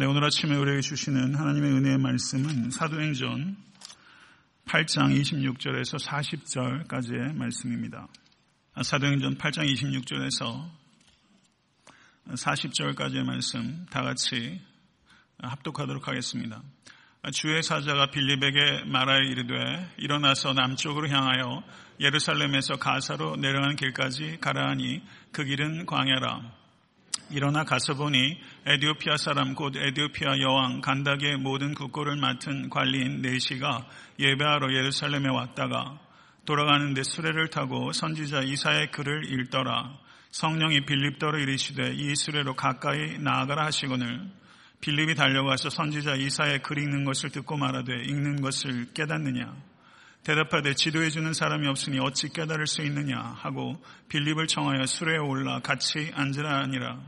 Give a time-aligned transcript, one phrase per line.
[0.00, 3.54] 네, 오늘 아침에 우리에게 주시는 하나님의 은혜의 말씀은 사도행전
[4.64, 6.02] 8장 26절에서
[6.88, 8.08] 40절까지의 말씀입니다.
[8.82, 10.70] 사도행전 8장 26절에서
[12.28, 14.62] 40절까지의 말씀 다 같이
[15.36, 16.62] 합독하도록 하겠습니다.
[17.34, 21.62] 주의 사자가 빌립에게 말하여 이르되 일어나서 남쪽으로 향하여
[22.00, 26.59] 예루살렘에서 가사로 내려가는 길까지 가라하니 그 길은 광야라.
[27.30, 33.86] 일어나 가서 보니 에디오피아 사람 곧 에디오피아 여왕 간닥의 모든 국고를 맡은 관리인 네시가
[34.18, 35.98] 예배하러 예루살렘에 왔다가
[36.44, 39.98] 돌아가는데 수레를 타고 선지자 이사의 글을 읽더라.
[40.30, 44.30] 성령이 빌립더러 이르시되 이 수레로 가까이 나아가라 하시거늘.
[44.80, 49.54] 빌립이 달려가서 선지자 이사의 글 읽는 것을 듣고 말하되 읽는 것을 깨닫느냐?
[50.24, 53.16] 대답하되 지도해 주는 사람이 없으니 어찌 깨달을 수 있느냐?
[53.18, 57.00] 하고 빌립을 청하여 수레에 올라 같이 앉으라 하니라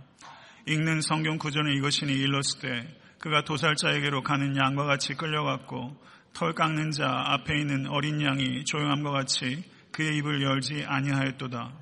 [0.66, 2.86] 읽는 성경 구절은 이것이니 일렀을
[3.18, 5.96] 그가 도살자에게로 가는 양과 같이 끌려갔고
[6.32, 11.72] 털 깎는 자 앞에 있는 어린 양이 조용함과 같이 그의 입을 열지 아니하였도다.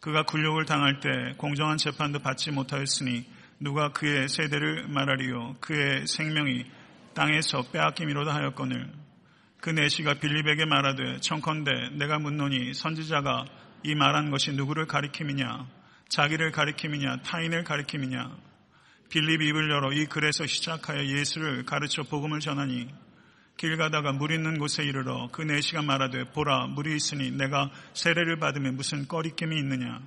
[0.00, 3.24] 그가 굴욕을 당할 때 공정한 재판도 받지 못하였으니
[3.60, 5.56] 누가 그의 세대를 말하리요?
[5.60, 6.64] 그의 생명이
[7.14, 8.90] 땅에서 빼앗김이로다 하였거늘.
[9.60, 13.44] 그 내시가 빌립에게 말하되 청컨대 내가 묻노니 선지자가
[13.84, 15.66] 이 말한 것이 누구를 가리킴이냐
[16.12, 18.36] 자기를 가리킴이냐 타인을 가리킴이냐.
[19.08, 22.88] 빌립 입을 열어 이 글에서 시작하여 예수를 가르쳐 복음을 전하니
[23.56, 28.76] 길 가다가 물 있는 곳에 이르러 그 내시가 말하되 보라 물이 있으니 내가 세례를 받으면
[28.76, 30.02] 무슨 꺼리낌이 있느냐.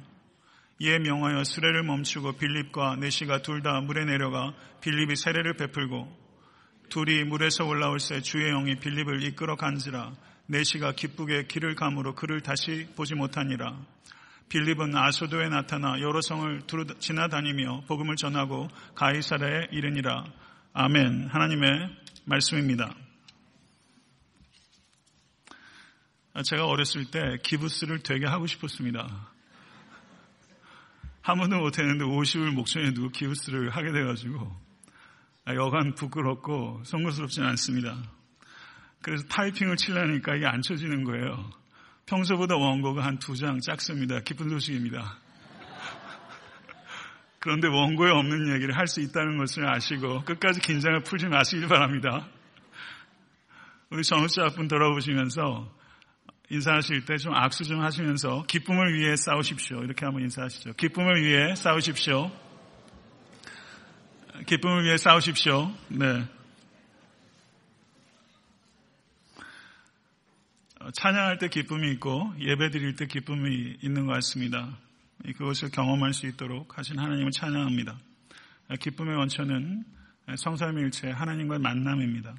[0.78, 6.26] 이에 명하여 수레를 멈추고 빌립과 내시가 둘 다 물에 내려가 빌립이 세례를 베풀고
[6.90, 10.14] 둘이 물에서 올라올 새 주의 영이 빌립을 이끌어 간지라
[10.46, 13.76] 내시가 기쁘게 길을 감으로 그를 다시 보지 못하니라
[14.50, 16.62] 빌립은 아소도에 나타나 여러 성을
[17.00, 20.26] 지나다니며 복음을 전하고 가이사라에 이르니라.
[20.74, 21.28] 아멘.
[21.30, 21.90] 하나님의
[22.26, 22.94] 말씀입니다.
[26.44, 29.30] 제가 어렸을 때 기부스를 되게 하고 싶었습니다.
[31.22, 34.56] 한 번도 못했는데 50을 목전에 두고 기부스를 하게 돼가지고
[35.48, 37.98] 여간 부끄럽고 송구스럽지는 않습니다.
[39.02, 41.52] 그래서 타이핑을 치려니까 이게 안 쳐지는 거예요.
[42.06, 44.20] 평소보다 원고가 한 두 장 작습니다.
[44.22, 45.18] 기쁜 소식입니다.
[47.40, 52.28] 그런데 원고에 없는 얘기를 할 수 있다는 것을 아시고 끝까지 긴장을 풀지 마시길 바랍니다.
[53.90, 55.72] 우리 전우자분 돌아보시면서
[56.50, 59.84] 인사하실 때 좀 악수 좀 하시면서 기쁨을 위해 싸우십시오.
[59.84, 60.74] 이렇게 한번 인사하시죠.
[60.74, 62.32] 기쁨을 위해 싸우십시오.
[64.46, 65.72] 기쁨을 위해 싸우십시오.
[65.90, 66.26] 네.
[70.94, 74.78] 찬양할 때 기쁨이 있고 예배 드릴 때 기쁨이 있는 것 같습니다.
[75.38, 77.98] 그것을 경험할 수 있도록 하신 하나님을 찬양합니다.
[78.80, 79.84] 기쁨의 원천은
[80.38, 82.36] 성삼일체 하나님과의 만남입니다.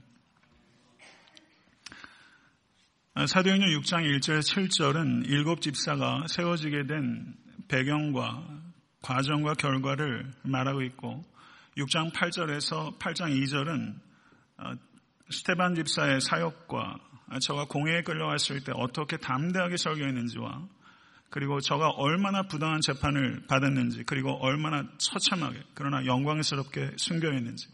[3.27, 7.35] 사도행전 6장 1절 7절은 일곱 집사가 세워지게 된
[7.69, 8.47] 배경과
[9.01, 11.25] 과정과 결과를 말하고 있고
[11.79, 13.95] 6장 8절에서 8장 2절은
[14.59, 14.73] 어,
[15.31, 16.99] 스테반 집사의 사역과
[17.41, 20.69] 저가 공회에 끌려왔을 때 어떻게 담대하게 설교했는지와
[21.29, 27.67] 그리고 저가 얼마나 부당한 재판을 받았는지 그리고 얼마나 처참하게 그러나 영광스럽게 순교했는지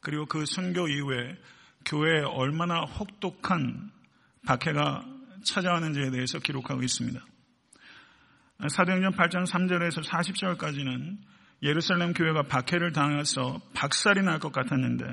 [0.00, 1.36] 그리고 그 순교 이후에
[1.84, 3.90] 교회에 얼마나 혹독한
[4.46, 5.04] 박해가
[5.44, 7.20] 찾아왔는지에 대해서 기록하고 있습니다.
[8.68, 11.18] 사도행전 8장 3절에서 40절까지는
[11.62, 15.04] 예루살렘 교회가 박해를 당해서 박살이 날 것 같았는데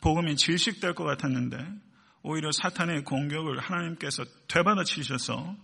[0.00, 1.85] 복음이 질식될 것 같았는데
[2.28, 5.56] 오히려 사탄의 공격을 하나님께서 되받아 치셔서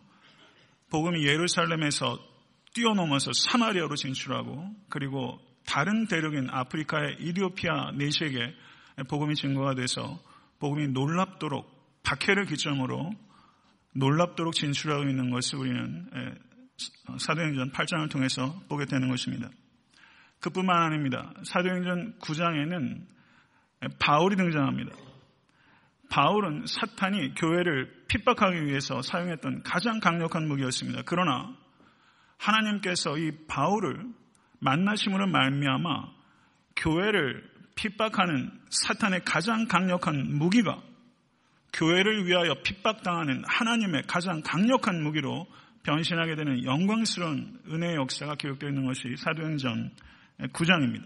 [0.90, 2.18] 복음이 예루살렘에서
[2.72, 8.54] 뛰어넘어서 사마리아로 진출하고 그리고 다른 대륙인 아프리카의 이디오피아 내시에게
[9.08, 10.20] 복음이 증거가 돼서
[10.60, 13.10] 복음이 놀랍도록 박해를 기점으로
[13.96, 16.08] 놀랍도록 진출하고 있는 것을 우리는
[17.18, 19.50] 사도행전 8장을 통해서 보게 되는 것입니다.
[20.38, 21.34] 그뿐만 아닙니다.
[21.42, 23.06] 사도행전 9장에는
[23.98, 25.11] 바울이 등장합니다.
[26.12, 31.00] 바울은 사탄이 교회를 핍박하기 위해서 사용했던 가장 강력한 무기였습니다.
[31.06, 31.56] 그러나
[32.36, 34.04] 하나님께서 이 바울을
[34.58, 35.88] 만나심으로 말미암아
[36.76, 40.82] 교회를 핍박하는 사탄의 가장 강력한 무기가
[41.72, 45.46] 교회를 위하여 핍박당하는 하나님의 가장 강력한 무기로
[45.82, 49.90] 변신하게 되는 영광스러운 은혜의 역사가 기록되어 있는 것이 사도행전
[50.52, 51.04] 9장입니다.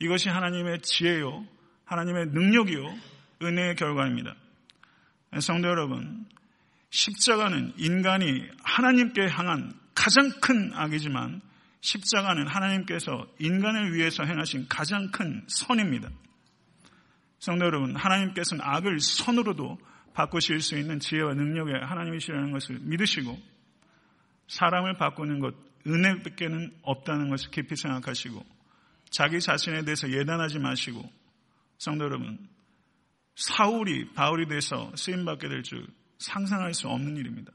[0.00, 1.46] 이것이 하나님의 지혜요,
[1.86, 4.34] 하나님의 능력이요, 은혜의 결과입니다.
[5.40, 6.26] 성도 여러분,
[6.90, 11.40] 십자가는 인간이 하나님께 향한 가장 큰 악이지만
[11.80, 16.08] 십자가는 하나님께서 인간을 위해서 행하신 가장 큰 선입니다.
[17.38, 19.78] 성도 여러분, 하나님께서는 악을 선으로도
[20.14, 23.38] 바꾸실 수 있는 지혜와 능력의 하나님이시라는 것을 믿으시고
[24.48, 25.54] 사람을 바꾸는 것,
[25.86, 28.44] 은혜밖에는 없다는 것을 깊이 생각하시고
[29.10, 31.08] 자기 자신에 대해서 예단하지 마시고
[31.78, 32.38] 성도 여러분,
[33.38, 35.86] 사울이 바울이 돼서 쓰임받게 될 줄
[36.18, 37.52] 상상할 수 없는 일입니다.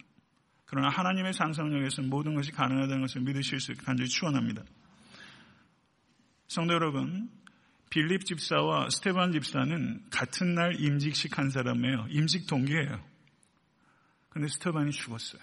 [0.65, 4.63] 그러나 하나님의 상상력에서 모든 것이 가능하다는 것을 믿으실 수 있게 간절히 축원합니다.
[6.47, 7.30] 성도 여러분,
[7.89, 12.07] 빌립 집사와 스테반 집사는 같은 날 임직식 한 사람이에요.
[12.09, 13.03] 임직 동기예요.
[14.30, 15.41] 근데 스테반이 죽었어요.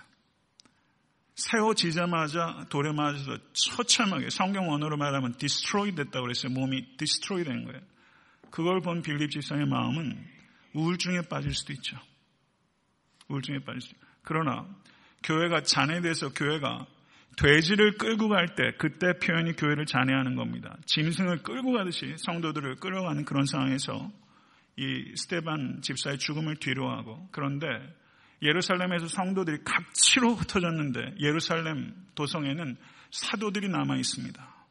[1.36, 6.52] 세워지자마자 돌에 맞아서 처참하게 성경 언어로 말하면 destroy 됐다고 그랬어요.
[6.52, 7.80] 몸이 destroy 된 거예요.
[8.50, 10.26] 그걸 본 빌립 집사의 마음은
[10.74, 11.96] 우울증에 빠질 수도 있죠.
[13.28, 14.06] 우울증에 빠질 수도 있죠.
[14.22, 14.66] 그러나
[15.22, 16.86] 교회가 잔해돼서 교회가
[17.36, 20.76] 돼지를 끌고 갈 때 그때 표현이 교회를 잔해하는 겁니다.
[20.86, 24.10] 짐승을 끌고 가듯이 성도들을 끌어가는 그런 상황에서
[24.76, 27.66] 이 스테반 집사의 죽음을 뒤로하고 그런데
[28.42, 32.76] 예루살렘에서 성도들이 각치로 흩어졌는데 예루살렘 도성에는
[33.10, 34.66] 사도들이 남아 있습니다.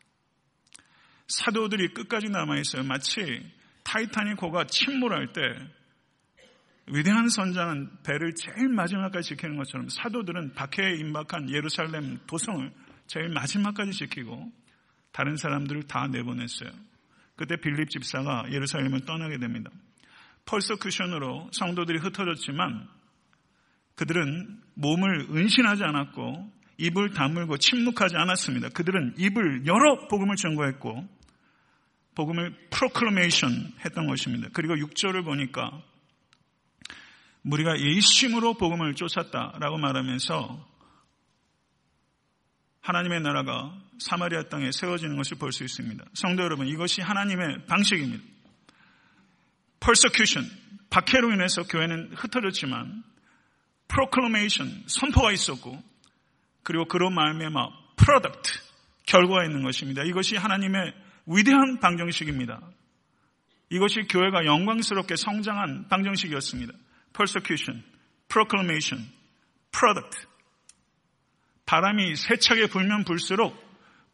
[1.27, 2.83] 사도들이 끝까지 남아 있어요.
[2.83, 3.21] 마치
[3.83, 5.41] 타이타닉 호가 침몰할 때
[6.91, 12.71] 위대한 선장은 배를 제일 마지막까지 지키는 것처럼 사도들은 박해에 임박한 예루살렘 도성을
[13.07, 14.51] 제일 마지막까지 지키고
[15.11, 16.69] 다른 사람들을 다 내보냈어요.
[17.35, 19.69] 그때 빌립 집사가 예루살렘을 떠나게 됩니다.
[20.45, 22.87] persecution으로 성도들이 흩어졌지만
[23.95, 28.69] 그들은 몸을 은신하지 않았고 입을 다물고 침묵하지 않았습니다.
[28.69, 31.07] 그들은 입을 열어 복음을 증거했고
[32.19, 34.49] 복음을 proclamation 했던 것입니다.
[34.51, 35.81] 그리고 6절을 보니까
[37.45, 40.67] 우리가 일심으로 복음을 쫓았다라고 말하면서
[42.81, 46.03] 하나님의 나라가 사마리아 땅에 세워지는 것을 볼 수 있습니다.
[46.13, 48.21] 성도 여러분, 이것이 하나님의 방식입니다.
[49.79, 50.51] persecution,
[50.89, 53.01] 박해로 인해서 교회는 흩어졌지만
[53.87, 55.81] proclamation, 선포가 있었고
[56.63, 58.59] 그리고 그로 말미암아 product,
[59.05, 60.03] 결과가 있는 것입니다.
[60.03, 62.59] 이것이 하나님의 위대한 방정식입니다.
[63.69, 66.73] 이것이 교회가 영광스럽게 성장한 방정식이었습니다.
[67.13, 67.83] persecution,
[68.27, 69.07] proclamation,
[69.71, 70.27] product.
[71.65, 73.55] 바람이 세차게 불면 불수록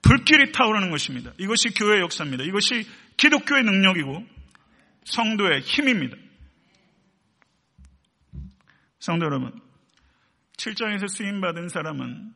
[0.02, 1.32] 불길이 타오르는 것입니다.
[1.40, 2.44] 이것이 교회의 역사입니다.
[2.44, 2.86] 이것이
[3.16, 4.26] 기독교의 능력이고
[5.06, 6.18] 성도의 힘입니다.
[9.00, 9.58] 성도 여러분,
[10.58, 12.34] 7장에서 쓰임받은 사람은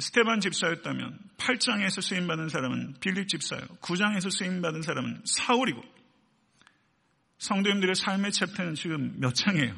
[0.00, 3.60] 스테반 집사였다면 8장에서 쓰임받은 사람은 빌립 집사요.
[3.80, 5.82] 9장에서 쓰임받은 사람은 사울이고
[7.38, 9.74] 성도님들의 삶의 챕터는 지금 몇 장이에요?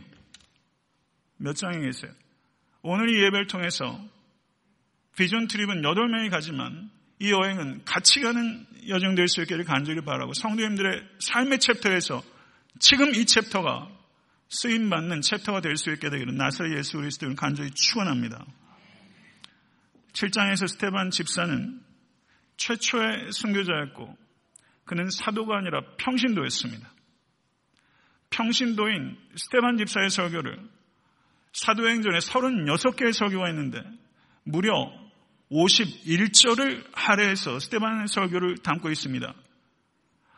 [1.36, 2.12] 몇 장에 계세요?
[2.82, 4.00] 오늘 이 예배를 통해서
[5.16, 6.90] 비전 트립은 8명이 가지만
[7.20, 12.22] 이 여행은 같이 가는 여정 될 수 있기를 간절히 바라고 성도님들의 삶의 chapter에서
[12.80, 13.88] 지금 이 chapter가
[14.48, 18.44] 쓰임받는 chapter가 될 수 있게 되기를 나사렛 예수 그리스도를 간절히 축원합니다.
[20.12, 21.80] 7장에서 스테반 집사는
[22.56, 24.16] 최초의 순교자였고
[24.84, 26.92] 그는 사도가 아니라 평신도였습니다.
[28.30, 30.58] 평신도인 스테반 집사의 설교를
[31.52, 33.82] 사도행전에 36개의 설교가 있는데
[34.44, 34.72] 무려
[35.50, 39.34] 51절을 할애해서 스테반의 설교를 담고 있습니다.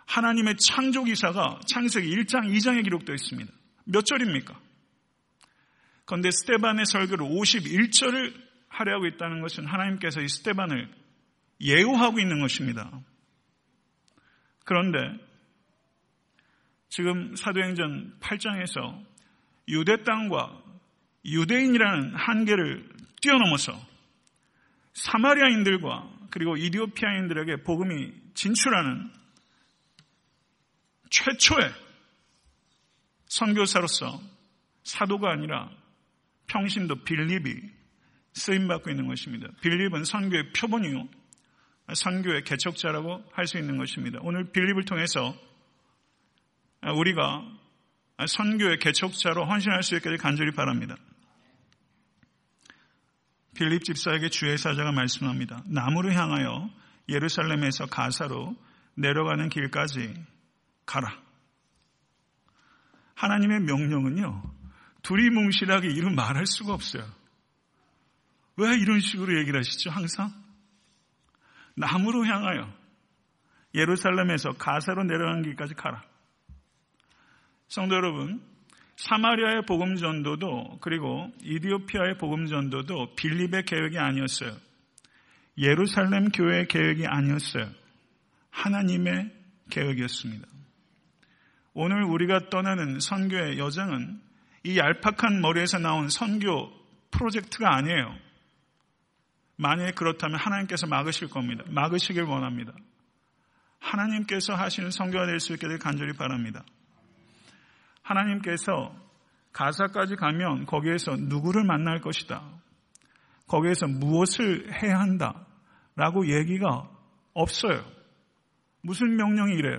[0.06, 3.53] 하나님의 창조 기사가 창세기 1장, 2장에 기록되어 있습니다.
[3.84, 4.60] 몇 절입니까?
[6.05, 8.44] 그런데 스테반의 설교를 51절을
[8.74, 10.93] 할애하고 있다는 것은 하나님께서 이 스테반을
[11.60, 12.90] 예우하고 있는 것입니다.
[14.64, 14.98] 그런데
[16.88, 19.04] 지금 사도행전 8장에서
[19.69, 20.62] 유대 땅과
[21.24, 22.88] 유대인이라는 한계를
[23.22, 23.72] 뛰어넘어서
[24.93, 29.10] 사마리아인들과 그리고 이디오피아인들에게 복음이 진출하는
[31.10, 31.72] 최초의
[33.26, 34.20] 선교사로서
[34.82, 35.70] 사도가 아니라
[36.46, 37.83] 평신도 빌립이
[38.34, 39.48] 쓰임받고 있는 것입니다.
[39.62, 41.08] 빌립은 선교의 표본이요.
[41.93, 44.19] 선교의 개척자라고 할 수 있는 것입니다.
[44.22, 45.36] 오늘 빌립을 통해서
[46.82, 47.44] 우리가
[48.26, 50.96] 선교의 개척자로 헌신할 수 있기를 간절히 바랍니다.
[53.55, 55.62] 필립 집사에게 주의 사자가 말씀합니다.
[55.67, 56.70] 나무를 향하여
[57.08, 58.56] 예루살렘에서 가사로
[58.94, 60.14] 내려가는 길까지
[60.86, 61.17] 가라.
[63.14, 64.43] 하나님의 명령은요,
[65.03, 67.05] 두리뭉실하게 이루 말할 수가 없어요.
[68.56, 70.32] 왜 이런 식으로 얘기를 하시죠, 항상?
[71.77, 72.73] 나무로 향하여
[73.75, 76.05] 예루살렘에서 가사로 내려가는 길까지 가라.
[77.67, 78.41] 성도 여러분,
[78.96, 84.56] 사마리아의 복음 전도도 그리고 이디오피아의 복음 전도도 빌립의 계획이 아니었어요.
[85.58, 87.70] 예루살렘 교회의 계획이 아니었어요.
[88.51, 89.32] 하나님의
[89.70, 90.46] 계획이었습니다.
[91.75, 94.20] 오늘 우리가 떠나는 선교의 여정은
[94.63, 96.73] 이 얄팍한 머리에서 나온 선교
[97.11, 98.17] 프로젝트가 아니에요.
[99.56, 101.65] 만약에 그렇다면 하나님께서 막으실 겁니다.
[101.69, 102.73] 막으시길 원합니다.
[103.79, 106.65] 하나님께서 하시는 선교가 될 수 있게 될 간절히 바랍니다.
[108.03, 108.94] 하나님께서
[109.53, 112.43] 가사까지 가면 거기에서 누구를 만날 것이다.
[113.46, 115.46] 거기에서 무엇을 해야 한다.
[115.96, 116.91] 라고 얘기가
[117.34, 117.84] 없어요.
[118.82, 119.79] 무슨 명령이 이래요?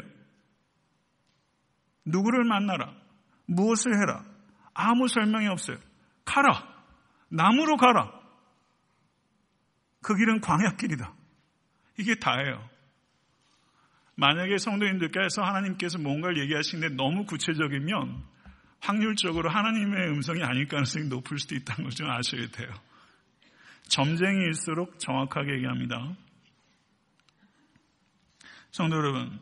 [2.05, 2.93] 누구를 만나라.
[3.47, 4.23] 무엇을 해라.
[4.73, 5.77] 아무 설명이 없어요.
[6.23, 6.63] 가라.
[7.29, 8.24] 나무로 가라.
[10.05, 11.15] 그 길은 광야길이다.
[11.97, 12.69] 이게 다예요.
[14.13, 18.23] 만약에 성도님들께서 하나님께서 뭔가를 얘기하시는데 너무 구체적이면
[18.81, 22.69] 확률적으로 하나님의 음성이 아닐 가능성이 높을 수도 있다는 걸 좀 아셔야 돼요.
[23.87, 26.15] 점쟁이일수록 정확하게 얘기합니다.
[28.69, 29.39] 성도 여러분,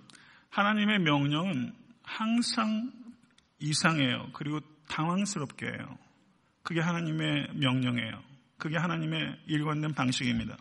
[0.50, 2.90] 하나님의 명령은 항상
[3.60, 4.30] 이상해요.
[4.32, 5.98] 그리고 당황스럽게 해요.
[6.62, 8.33] 그게 하나님의 명령이에요.
[8.64, 10.56] 그게 하나님의 일관된 방식입니다.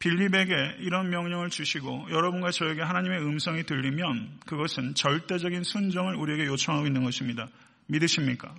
[0.00, 7.04] 빌립에게 이런 명령을 주시고 여러분과 저에게 하나님의 음성이 들리면 그것은 절대적인 순종을 우리에게 요청하고 있는
[7.04, 7.46] 것입니다.
[7.86, 8.52] 믿으십니까?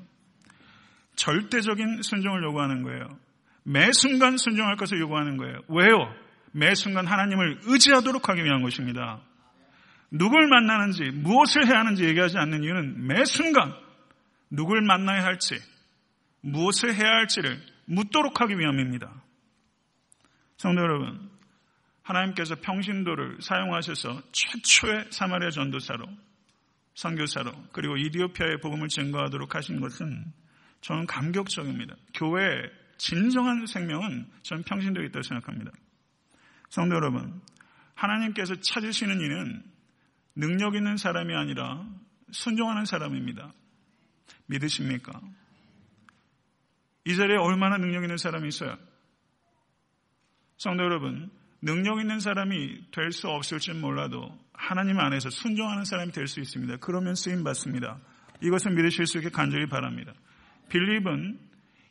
[1.18, 3.20] 절대적인 순종을 요구하는 거예요.
[3.64, 5.60] 매 순간 순종할 것을 요구하는 거예요.
[5.68, 6.16] 왜요?
[6.54, 9.20] 매 순간 하나님을 의지하도록 하기 위한 것입니다.
[10.10, 13.74] 누굴 만나는지 무엇을 해야 하는지 얘기하지 않는 이유는 매 순간
[14.50, 15.60] 누굴 만나야 할지
[16.40, 19.24] 무엇을 해야 할지를 묻도록 하기 위함입니다.
[20.58, 21.30] 성도 여러분,
[22.04, 26.06] 하나님께서 평신도를 사용하셔서 최초의 사마리아 전도사로,
[26.96, 30.26] 선교사로, 그리고 이디오피아의 복음을 증거하도록 하신 것은
[30.82, 31.96] 저는 감격적입니다.
[32.14, 35.72] 교회의 진정한 생명은 저는 평신도에 있다고 생각합니다.
[36.70, 37.42] 성도 여러분,
[37.96, 39.64] 하나님께서 찾으시는 이는
[40.36, 41.86] 능력 있는 사람이 아니라
[42.32, 43.52] 순종하는 사람입니다.
[44.48, 45.22] 믿으십니까?
[47.08, 48.78] 이 자리에 얼마나 능력 있는 사람이 있어요?
[50.58, 56.42] 성도 여러분, 능력 있는 사람이 될 수 없을지 몰라도 하나님 안에서 순종하는 사람이 될 수
[56.42, 56.78] 있습니다.
[56.82, 57.98] 그러면 쓰임 받습니다.
[58.44, 60.12] 이것을 믿으실 수 있게 간절히 바랍니다.
[60.68, 61.40] 빌립은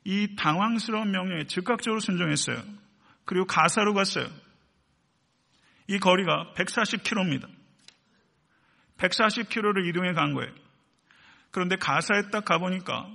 [0.04, 2.62] 이 당황스러운 명령에 즉각적으로 순종했어요.
[3.25, 4.28] 그리고 가사로 갔어요.
[5.88, 7.49] 이 거리가 140km입니다.
[8.99, 10.52] 140km를 이동해 간 거예요.
[11.52, 13.08] 그런데 가사에 딱 가보니까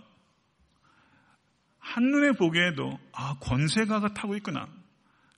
[1.81, 4.67] 한눈에 보기에도 아 권세가가 타고 있구나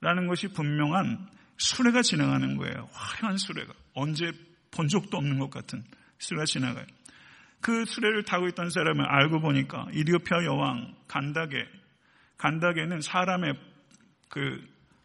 [0.01, 2.89] 라는 것이 분명한 수레가 지나가는 거예요.
[2.91, 3.73] 화려한 수레가.
[3.93, 4.31] 언제
[4.71, 5.83] 본 적도 없는 것 같은
[6.19, 6.85] 수레가 지나가요.
[7.61, 11.65] 그 수레를 타고 있던 사람을 알고 보니까 이디오피아 여왕 간다게,
[12.37, 13.53] 간다게는 사람의
[14.27, 14.39] 그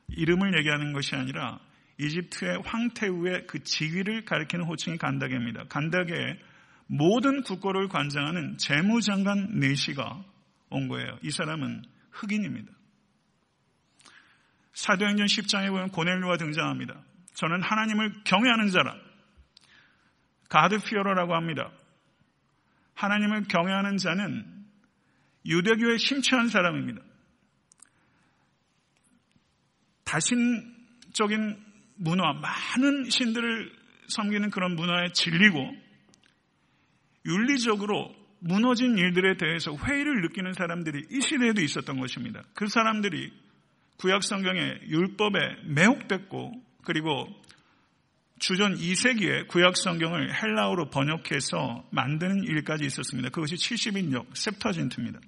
[0.09, 1.61] 이름을 얘기하는 것이 아니라
[1.99, 5.64] 이집트의 황태우의 그 지위를 가리키는 호칭이 간다게입니다.
[5.68, 6.38] 간다게의
[6.87, 10.25] 모든 국고를 관장하는 재무장관 내시가
[10.71, 11.19] 온 거예요.
[11.23, 12.73] 이 사람은 흑인입니다.
[14.75, 17.03] 사도행전 10장에 보면 고넬료가 등장합니다.
[17.35, 18.97] 저는 하나님을 경외하는 자라.
[20.49, 21.71] 가드 피어러라고 합니다.
[22.95, 24.67] 하나님을 경외하는 자는
[25.47, 27.01] 유대교에 심취한 사람입니다.
[30.05, 31.65] 다신적인
[31.97, 33.73] 문화, 많은 신들을
[34.09, 35.71] 섬기는 그런 문화에 질리고
[37.27, 42.42] 윤리적으로 무너진 일들에 대해서 회의를 느끼는 사람들이 이 시대에도 있었던 것입니다.
[42.54, 43.33] 그 사람들이
[43.99, 46.52] 구약 성경의 율법에 매혹됐고
[46.85, 47.28] 그리고
[48.38, 53.30] 주전 2세기에 구약 성경을 헬라어로 번역해서 만드는 일까지 있었습니다.
[53.30, 55.18] 그것이 70인역 셉터진트입니다.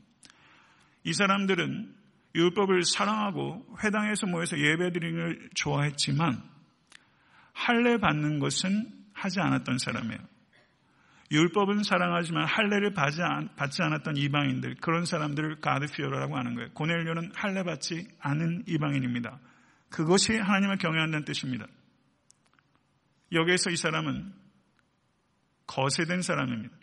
[1.03, 1.95] 이 사람들은
[2.37, 6.41] 율법을 사랑하고 회당에서 모여서 예배드리는 걸 좋아했지만
[7.53, 10.30] 할례 받는 것은 하지 않았던 사람이에요.
[11.33, 13.23] 율법은 사랑하지만 할례를 받지
[13.83, 16.71] 않았던 이방인들 그런 사람들을 가드피오라고 하는 거예요.
[16.73, 19.39] 고넬료는 할례 받지 않은 이방인입니다.
[19.91, 21.67] 그것이 하나님을 경외한다는 뜻입니다.
[23.33, 24.35] 여기에서 이 사람은
[25.69, 26.75] 거세된 사람입니다.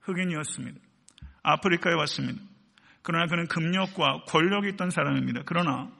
[0.00, 0.80] 흑인이었습니다.
[1.42, 2.42] 아프리카에 왔습니다.
[3.02, 5.42] 그러나 그는 금력과 권력이 있던 사람입니다.
[5.46, 5.90] 그러나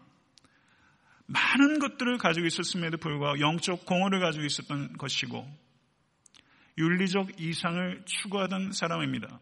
[1.26, 5.59] 많은 것들을 가지고 있었음에도 불구하고 영적 공허를 가지고 있었던 것이고
[6.80, 9.38] 윤리적 이상을 추구하던 사람입니다.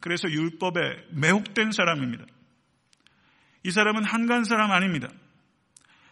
[0.00, 2.24] 그래서 율법에 매혹된 사람입니다.
[3.64, 5.08] 이 사람은 한간 사람 아닙니다.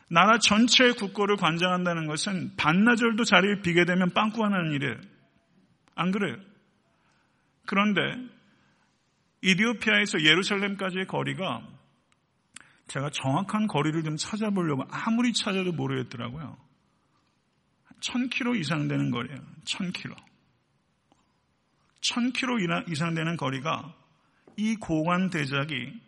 [0.08, 4.96] 나라 전체의 국고를 관장한다는 것은 반나절도 자리를 비게 되면 빵꾸하는 일이에요.
[5.94, 6.36] 안 그래요?
[7.66, 8.00] 그런데
[9.42, 11.66] 이디오피아에서 예루살렘까지의 거리가
[12.88, 16.56] 제가 정확한 거리를 좀 찾아보려고 아무리 찾아도 모르겠더라고요.
[18.00, 19.38] 1000km 이상 되는 거리예요.
[19.64, 20.29] 1000km.
[22.00, 23.95] 1000km 이상 되는 거리가
[24.57, 26.00] 이 고관 대작이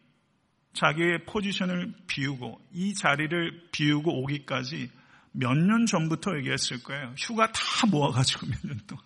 [0.72, 4.90] 자기의 포지션을 비우고 이 자리를 비우고 오기까지
[5.32, 7.14] 몇 년 전부터 얘기했을 거예요.
[7.18, 9.04] 휴가 다 모아가지고 몇 년 동안.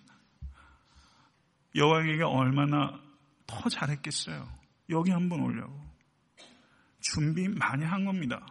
[1.75, 2.99] 여호와에게 얼마나
[3.45, 4.47] 더 잘했겠어요.
[4.89, 5.87] 여기 한번 오려고.
[6.99, 8.45] 준비 많이 한 겁니다.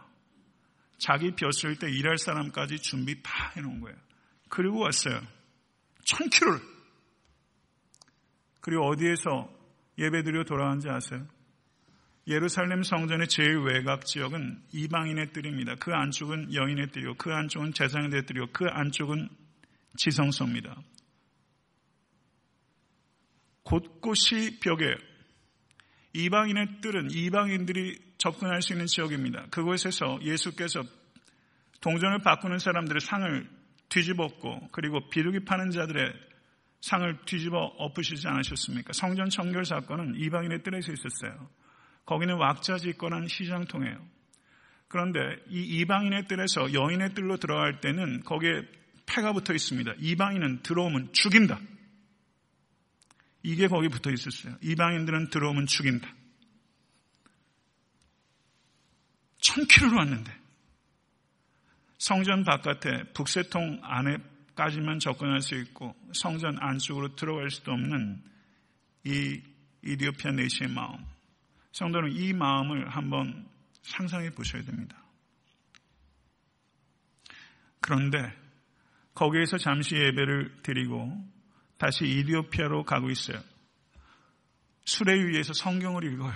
[0.97, 3.97] 자기 벼슬 때 일할 사람까지 준비 다 해놓은 거예요.
[4.49, 5.21] 그리고 왔어요.
[6.05, 6.59] 천 킬로를.
[8.67, 9.49] 그리고 어디에서
[9.97, 11.25] 예배드려 돌아간지 아세요?
[12.27, 15.75] 예루살렘 성전의 제일 외곽 지역은 이방인의 뜰입니다.
[15.75, 19.29] 그 안쪽은 여인의 뜰이고 그 안쪽은 제사장의 뜰이고 그 안쪽은
[19.95, 20.75] 지성소입니다.
[23.63, 24.95] 곳곳이 벽에
[26.11, 29.45] 이방인의 뜰은 이방인들이 접근할 수 있는 지역입니다.
[29.49, 30.83] 그곳에서 예수께서
[31.79, 33.49] 동전을 바꾸는 사람들의 상을
[33.87, 36.27] 뒤집었고 그리고 비둘기 파는 자들의
[36.81, 38.93] 상을 뒤집어 엎으시지 않으셨습니까?
[38.93, 41.49] 성전 청결 사건은 이방인의 뜰에서 있었어요.
[42.05, 44.17] 거기는 왁자지껄한 시장통이에요.
[44.87, 45.19] 그런데
[45.49, 48.61] 이 이방인의 뜰에서 여인의 뜰로 들어갈 때는 거기에
[49.05, 49.93] 패가 붙어 있습니다.
[49.99, 51.59] 이방인은 들어오면 죽인다.
[53.43, 54.55] 이게 거기 붙어 있었어요.
[54.61, 56.13] 이방인들은 들어오면 죽인다.
[59.39, 60.31] 천 킬로로 왔는데
[61.97, 64.17] 성전 바깥에 북새통 안에
[64.57, 68.23] 까지만 접근할 수 있고 성전 안쪽으로 들어갈 수도 없는
[69.05, 69.39] 이
[69.85, 70.97] 이디오피아 내시의 마음.
[71.73, 73.47] 성도는 이 마음을 한번
[73.83, 74.97] 상상해 보셔야 됩니다.
[77.79, 78.17] 그런데
[79.13, 81.15] 거기에서 잠시 예배를 드리고
[81.77, 83.39] 다시 이디오피아로 가고 있어요.
[84.85, 86.33] 수레 위에서 성경을 읽어요.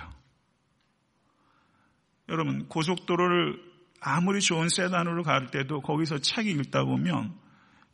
[2.28, 3.60] 여러분 고속도로를
[4.00, 7.41] 아무리 좋은 세단으로 갈 때도 거기서 책 읽다 보면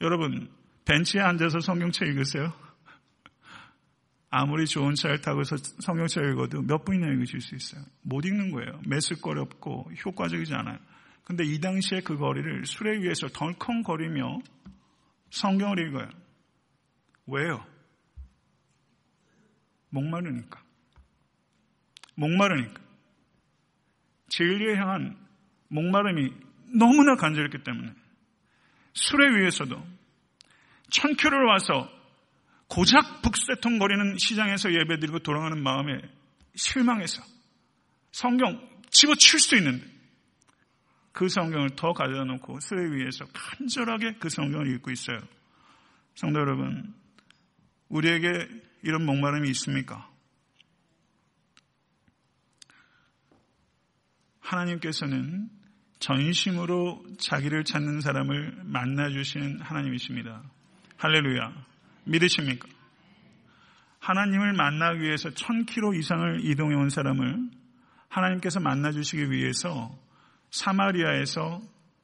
[0.00, 0.48] 여러분
[0.84, 2.52] 벤치에 앉아서 성경책 읽으세요?
[4.30, 7.82] 아무리 좋은 차를 타고 서 성경책 읽어도 몇 분이나 읽으실 수 있어요.
[8.02, 8.80] 못 읽는 거예요.
[8.86, 10.78] 매슬거렵고 효과적이지 않아요.
[11.24, 14.40] 근데 이 당시에 그 거리를 수레 위에서 덜컹거리며
[15.30, 16.08] 성경을 읽어요.
[17.26, 17.64] 왜요?
[19.90, 20.62] 목마르니까.
[22.14, 22.80] 목마르니까.
[24.28, 25.16] 진리에 향한
[25.68, 26.32] 목마름이
[26.78, 27.94] 너무나 간절했기 때문에
[28.92, 29.82] 술에 위해서도
[30.90, 31.90] 천큐를 와서
[32.68, 36.00] 고작 북새통거리는 시장에서 예배드리고 돌아가는 마음에
[36.54, 37.22] 실망해서
[38.12, 39.86] 성경 집어칠 수 있는데
[41.12, 45.18] 그 성경을 더 가져다 놓고 수레 위에서 간절하게 그 성경을 읽고 있어요.
[46.14, 46.94] 성도 여러분,
[47.88, 48.28] 우리에게
[48.82, 50.08] 이런 목마름이 있습니까?
[54.40, 55.50] 하나님께서는
[55.98, 60.44] 전심으로 자기를 찾는 사람을 만나주시는 하나님이십니다.
[60.98, 61.52] 할렐루야.
[62.06, 62.68] 믿으십니까?
[64.00, 67.50] 하나님을 만나기 위해서 천 킬로 이상을 이동해 온 사람을
[68.08, 69.96] 하나님께서 만나주시기 위해서
[70.50, 71.60] 사마리아에서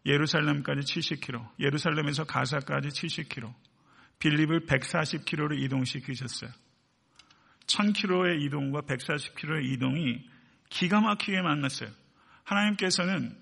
[0.06, 3.52] 예루살렘까지 70km, 예루살렘에서 가사까지 70km,
[4.20, 6.50] 빌립을 140km로 이동시키셨어요.
[7.66, 10.24] 1000km의 이동과 140km의 이동이
[10.68, 11.90] 기가 막히게 만났어요.
[12.44, 13.36] 하나님께서는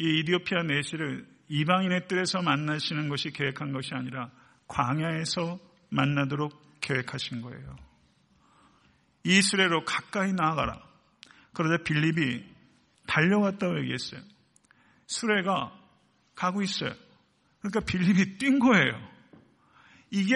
[0.00, 4.30] 이 이디오피아 내시를 이방인의 뜰에서 만나시는 것이 계획한 것이 아니라
[4.70, 5.58] 광야에서
[5.90, 7.76] 만나도록 계획하신 거예요.
[9.24, 10.80] 이 수레로 가까이 나아가라.
[11.52, 12.44] 그러자 빌립이
[13.06, 14.22] 달려왔다고 얘기했어요.
[15.06, 15.76] 수레가
[16.34, 16.92] 가고 있어요.
[17.58, 19.10] 그러니까 빌립이 뛴 거예요.
[20.10, 20.34] 이게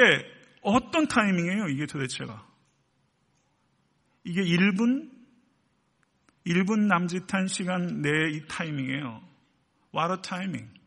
[0.63, 1.69] 어떤 타이밍이에요?
[1.69, 2.47] 이게 도대체가.
[4.25, 5.11] 이게 1분?
[6.47, 9.23] 1분 남짓한 시간 내의 이 타이밍이에요.
[9.97, 10.81] A timing.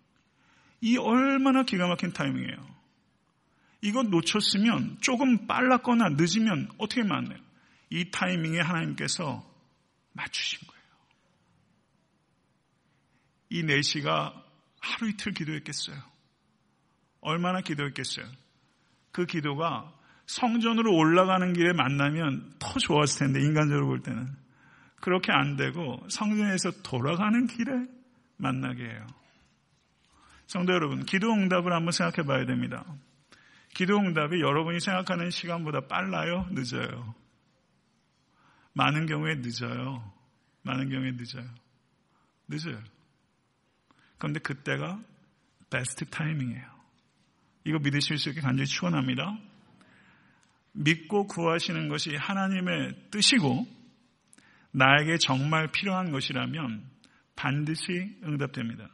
[0.81, 2.76] 이 얼마나 기가 막힌 타이밍이에요.
[3.81, 7.39] 이거 놓쳤으면 조금 빨랐거나 늦으면 어떻게 맞나요?
[7.89, 9.45] 이 타이밍에 하나님께서
[10.13, 10.83] 맞추신 거예요.
[13.49, 14.33] 이 4시가
[14.79, 15.97] 하루 이틀 기도했겠어요.
[17.21, 18.25] 얼마나 기도했겠어요.
[19.11, 19.93] 그 기도가
[20.25, 24.27] 성전으로 올라가는 길에 만나면 더 좋았을 텐데, 인간적으로 볼 때는.
[24.99, 27.71] 그렇게 안 되고 성전에서 돌아가는 길에
[28.37, 29.07] 만나게 해요.
[30.47, 32.83] 성도 여러분, 기도 응답을 한번 생각해 봐야 됩니다.
[33.77, 36.47] 기도 응답이 여러분이 생각하는 시간보다 빨라요?
[36.49, 37.13] 늦어요?
[38.73, 40.13] 많은 경우에 늦어요.
[40.63, 41.47] 많은 경우에 늦어요.
[42.47, 42.81] 늦어요.
[44.17, 44.99] 그런데 그때가
[45.69, 46.65] 베스트 타이밍이에요.
[47.65, 49.37] 이거 믿으실 수 있게 간절히 축원합니다.
[50.71, 53.67] 믿고 구하시는 것이 하나님의 뜻이고
[54.71, 56.83] 나에게 정말 필요한 것이라면
[57.35, 58.89] 반드시 응답됩니다.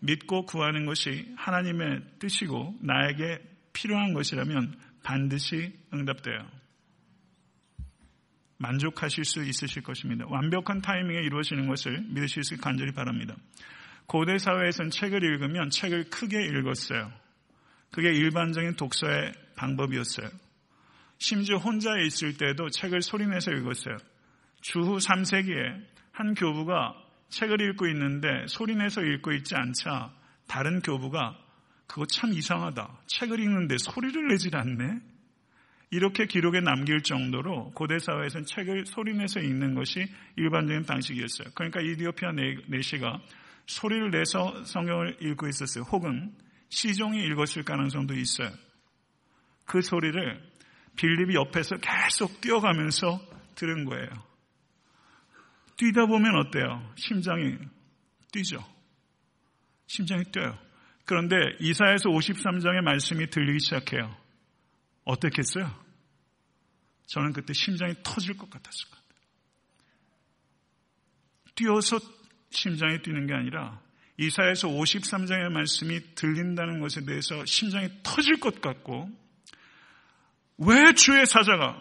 [0.00, 6.50] 믿고 구하는 것이 하나님의 뜻이고 나에게 필요한 것이라면 반드시 응답돼요.
[8.56, 10.24] 만족하실 수 있으실 것입니다.
[10.28, 13.36] 완벽한 타이밍에 이루어지는 것을 믿으실 수 간절히 바랍니다.
[14.06, 17.12] 고대 사회에선 책을 읽으면 책을 크게 읽었어요.
[17.92, 20.28] 그게 일반적인 독서의 방법이었어요.
[21.18, 23.96] 심지어 혼자 있을 때도 책을 소리내서 읽었어요.
[24.60, 26.96] 주후 3세기에 한 교부가
[27.28, 30.12] 책을 읽고 있는데 소리내서 읽고 있지 않자
[30.48, 31.38] 다른 교부가
[31.88, 33.00] 그거 참 이상하다.
[33.06, 35.00] 책을 읽는데 소리를 내질 않네?
[35.90, 41.48] 이렇게 기록에 남길 정도로 고대 사회에서는 책을 소리내서 읽는 것이 일반적인 방식이었어요.
[41.54, 42.32] 그러니까 이디오피아
[42.68, 43.20] 내시가
[43.66, 45.84] 소리를 내서 성경을 읽고 있었어요.
[45.84, 46.34] 혹은
[46.68, 48.50] 시종이 읽었을 가능성도 있어요.
[49.64, 50.42] 그 소리를
[50.96, 53.20] 빌립이 옆에서 계속 뛰어가면서
[53.54, 54.08] 들은 거예요.
[55.76, 56.92] 뛰다 보면 어때요?
[56.96, 57.56] 심장이
[58.30, 58.58] 뛰죠.
[59.86, 60.67] 심장이 뛰어요.
[61.08, 64.14] 그런데 이사에서 53장의 말씀이 들리기 시작해요.
[65.04, 65.74] 어떻겠어요?
[67.06, 69.18] 저는 그때 심장이 터질 것 같았을 것 같아요.
[71.54, 71.98] 뛰어서
[72.50, 73.80] 심장이 뛰는 게 아니라
[74.18, 79.08] 이사에서 53장의 말씀이 들린다는 것에 대해서 심장이 터질 것 같고
[80.58, 81.80] 왜 주의 사자가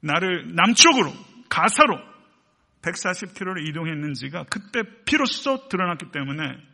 [0.00, 1.12] 나를 남쪽으로
[1.50, 1.98] 가사로
[2.80, 6.71] 140km를 이동했는지가 그때 비로소 드러났기 때문에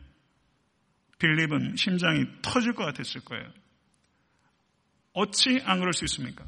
[1.19, 3.45] 빌립은 심장이 터질 것 같았을 거예요.
[5.13, 6.45] 어찌 안 그럴 수 있습니까?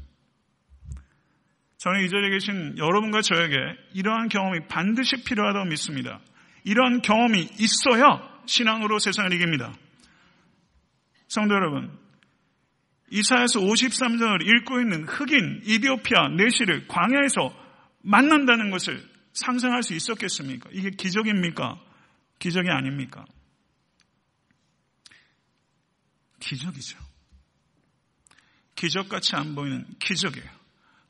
[1.78, 3.56] 저는 이 자리에 계신 여러분과 저에게
[3.92, 6.20] 이러한 경험이 반드시 필요하다고 믿습니다.
[6.64, 9.74] 이러한 경험이 있어야 신앙으로 세상을 이깁니다.
[11.28, 11.90] 성도 여러분,
[13.10, 17.54] 이사에서 53장을 읽고 있는 흑인 이디오피아 내시를 광야에서
[18.02, 20.70] 만난다는 것을 상상할 수 있었겠습니까?
[20.72, 21.80] 이게 기적입니까?
[22.38, 23.24] 기적이 아닙니까?
[26.42, 26.98] 기적이죠.
[28.74, 30.50] 기적같이 안 보이는 기적이에요.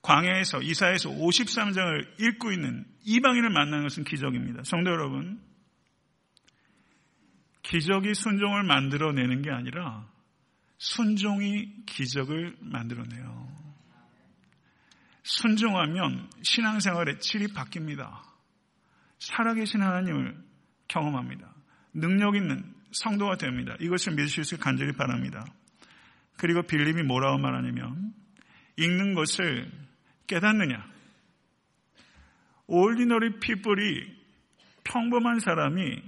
[0.02, 4.62] 광야에서 이사에서 53장을 읽고 있는 이방인을 만나는 것은 기적입니다.
[4.64, 5.40] 성도 여러분,
[7.62, 10.06] 기적이 순종을 만들어내는 게 아니라
[10.78, 13.52] 순종이 기적을 만들어내요.
[15.22, 18.20] 순종하면 신앙생활의 질이 바뀝니다.
[19.20, 20.36] 살아계신 하나님을
[20.88, 21.54] 경험합니다.
[21.94, 23.76] 능력 있는 성도가 됩니다.
[23.80, 25.44] 이것을 믿으실 수 간절히 바랍니다.
[26.36, 28.12] 그리고 빌립이 뭐라고 말하냐면
[28.76, 29.70] 읽는 것을
[30.26, 30.90] 깨닫느냐.
[32.66, 34.22] 올리너리 피플이
[34.84, 36.02] 평범한 사람이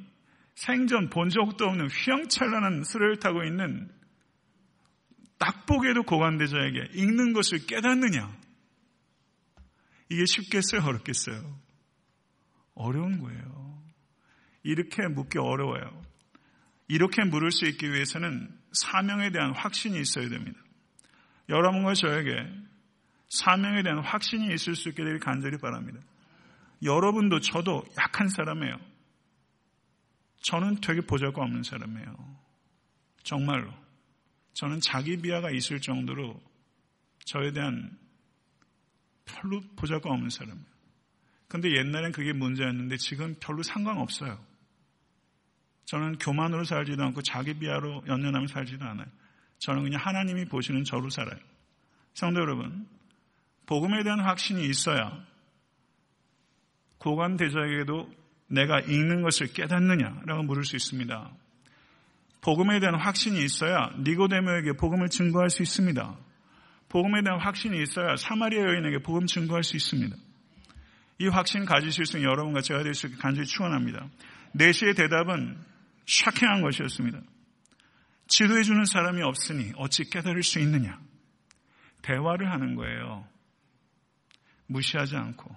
[0.54, 3.90] 생전 본 적도 없는 휘황찬란한 수레를 타고 있는
[5.38, 8.34] 딱 보기에도 고관대자에게 읽는 것을 깨닫느냐.
[10.08, 10.82] 이게 쉽겠어요?
[10.82, 11.60] 어렵겠어요?
[12.74, 13.82] 어려운 거예요.
[14.62, 16.03] 이렇게 묻기 어려워요.
[16.88, 20.58] 이렇게 물을 수 있기 위해서는 사명에 대한 확신이 있어야 됩니다.
[21.48, 22.32] 여러분과 저에게
[23.28, 26.00] 사명에 대한 확신이 있을 수 있게 되길 간절히 바랍니다.
[26.82, 28.78] 여러분도 저도 약한 사람이에요.
[30.42, 32.36] 저는 되게 보잘거 없는 사람이에요.
[33.22, 33.72] 정말로.
[34.52, 36.40] 저는 자기 비하가 있을 정도로
[37.24, 37.98] 저에 대한
[39.24, 40.74] 별로 보잘거 없는 사람이에요.
[41.48, 44.44] 근데 옛날엔 그게 문제였는데 지금 별로 상관없어요.
[45.84, 49.06] 저는 교만으로 살지도 않고 자기 비하로 연연하며 살지도 않아요.
[49.58, 51.38] 저는 그냥 하나님이 보시는 저로 살아요.
[52.14, 52.86] 성도 여러분,
[53.66, 55.24] 복음에 대한 확신이 있어야
[56.98, 58.10] 고관 대자에게도
[58.48, 61.30] 내가 읽는 것을 깨닫느냐라고 물을 수 있습니다.
[62.40, 66.16] 복음에 대한 확신이 있어야 니고데모에게 복음을 증거할 수 있습니다.
[66.88, 70.14] 복음에 대한 확신이 있어야 사마리아 여인에게 복음 증거할 수 있습니다.
[71.20, 74.08] 이 확신 가지실 수 있는 여러분과 제가 될 수 있게 간절히 축원합니다.
[74.52, 75.58] 내시의 대답은
[76.06, 77.20] 샤킹한 것이었습니다.
[78.26, 81.00] 지도해주는 사람이 없으니 어찌 깨달을 수 있느냐?
[82.02, 83.26] 대화를 하는 거예요.
[84.66, 85.54] 무시하지 않고.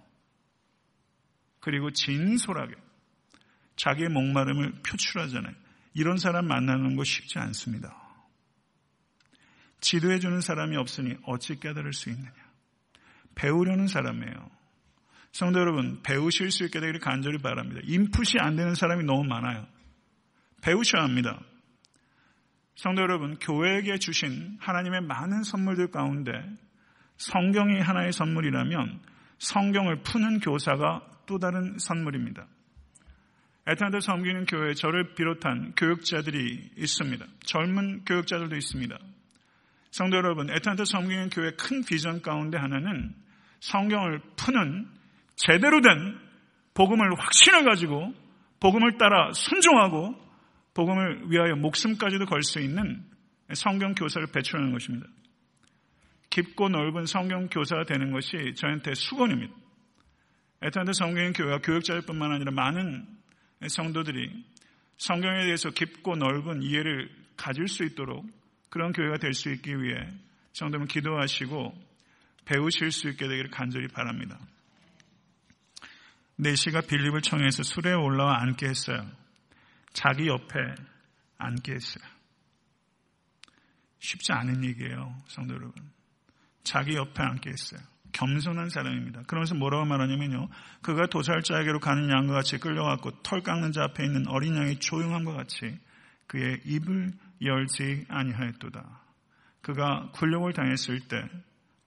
[1.59, 2.75] 그리고 진솔하게
[3.75, 5.53] 자기의 목마름을 표출하잖아요.
[5.93, 7.95] 이런 사람 만나는 거 쉽지 않습니다.
[9.81, 12.31] 지도해주는 사람이 없으니 어찌 깨달을 수 있느냐?
[13.35, 14.49] 배우려는 사람이에요.
[15.31, 17.81] 성도 여러분, 배우실 수 있게 되기를 간절히 바랍니다.
[17.83, 19.67] 인풋이 안 되는 사람이 너무 많아요.
[20.61, 21.39] 배우셔야 합니다.
[22.75, 26.31] 성도 여러분, 교회에게 주신 하나님의 많은 선물들 가운데
[27.17, 28.99] 성경이 하나의 선물이라면
[29.39, 32.45] 성경을 푸는 교사가 또 다른 선물입니다.
[33.65, 37.25] 애틀란타 섬기는 교회 저를 비롯한 교역자들이 있습니다.
[37.43, 38.97] 젊은 교역자들도 있습니다.
[39.91, 43.13] 성도 여러분, 애틀란타 섬기는 교회 큰 비전 가운데 하나는
[43.59, 44.87] 성경을 푸는
[45.35, 46.17] 제대로 된
[46.75, 48.13] 복음을 확신을 가지고
[48.59, 50.26] 복음을 따라 순종하고
[50.77, 53.03] 복음을 위하여 목숨까지도 걸 수 있는
[53.53, 55.07] 성경 교사를 배출하는 것입니다.
[56.29, 59.55] 깊고 넓은 성경 교사가 되는 것이 저한테 수건입니다.
[60.61, 63.07] 에탄드 성경 교회가 교육자일 뿐만 아니라 많은
[63.67, 64.45] 성도들이
[64.97, 68.23] 성경에 대해서 깊고 넓은 이해를 가질 수 있도록
[68.69, 70.07] 그런 교회가 될 수 있기 위해
[70.53, 71.73] 성도는 기도하시고
[72.45, 74.37] 배우실 수 있게 되기를 간절히 바랍니다.
[76.35, 79.09] 네시가 빌립을 청해서 술에 올라와 앉게 했어요.
[79.97, 80.59] 자기 옆에
[81.39, 82.03] 앉게 했어요.
[83.97, 85.73] 쉽지 않은 얘기예요, 성도 여러분.
[86.63, 87.79] 자기 옆에 앉게 했어요.
[88.11, 89.23] 겸손한 사람입니다.
[89.23, 90.49] 그러면서 뭐라고 말하냐면요.
[90.83, 95.79] 그가 도살자에게로 가는 양과 같이 끌려왔고 털 깎는 자 앞에 있는 어린 양이 조용함과 같이
[96.27, 99.01] 그의 입을 열지 아니하였도다.
[99.61, 101.27] 그가 굴욕을 당했을 때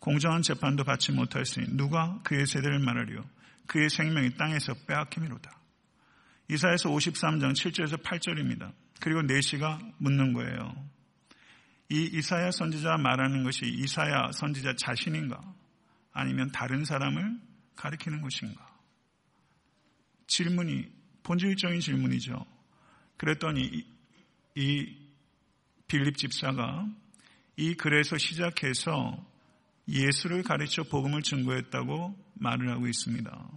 [0.01, 3.25] 공정한 재판도 받지 못하였으니 누가 그의 세대를 말하리요.
[3.69, 5.60] 그의 생명이 땅에서 빼앗김이로다.
[6.51, 8.73] 이사에서 53장 7절에서 8절입니다.
[9.01, 10.75] 그리고 네시가 묻는 거예요.
[11.91, 15.41] 이 이사야 선지자 말하는 것이 이사야 선지자 자신인가?
[16.13, 17.41] 아니면 다른 사람을
[17.77, 18.69] 가리키는 것인가?
[20.27, 20.87] 질문이
[21.23, 22.45] 본질적인 질문이죠.
[23.17, 23.87] 그랬더니 이,
[24.57, 24.97] 이
[25.87, 26.89] 빌립 집사가
[27.57, 29.25] 이 글에서 시작해서
[29.87, 33.51] 예수를 가르쳐 복음을 증거했다고 말을 하고 있습니다.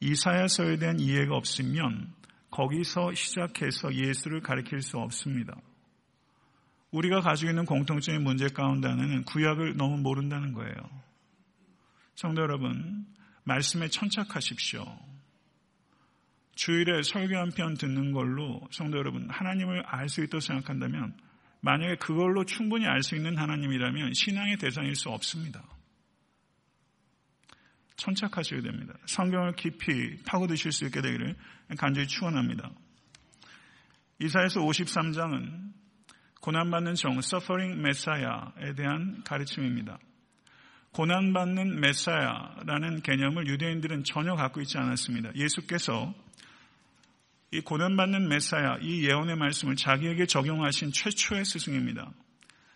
[0.00, 2.12] 이사야서에 대한 이해가 없으면
[2.50, 5.54] 거기서 시작해서 예수를 가르칠 수 없습니다.
[6.90, 10.74] 우리가 가지고 있는 공통적인 문제 가운데 하나는 구약을 너무 모른다는 거예요.
[12.16, 13.06] 성도 여러분,
[13.44, 14.84] 말씀에 천착하십시오.
[16.56, 21.14] 주일에 설교 한 편 듣는 걸로 성도 여러분, 하나님을 알 수 있다고 생각한다면
[21.60, 25.62] 만약에 그걸로 충분히 알 수 있는 하나님이라면 신앙의 대상일 수 없습니다.
[28.00, 28.94] 천착하셔야 됩니다.
[29.06, 31.36] 성경을 깊이 파고드실 수 있게 되기를
[31.78, 32.70] 간절히 축원합니다.
[34.18, 35.72] 이사에서 53장은
[36.40, 39.98] 고난받는 종, suffering messiah에 대한 가르침입니다.
[40.92, 45.34] 고난받는 메사야라는 개념을 유대인들은 전혀 갖고 있지 않았습니다.
[45.36, 46.12] 예수께서
[47.52, 52.10] 이 고난받는 메사야, 이 예언의 말씀을 자기에게 적용하신 최초의 스승입니다.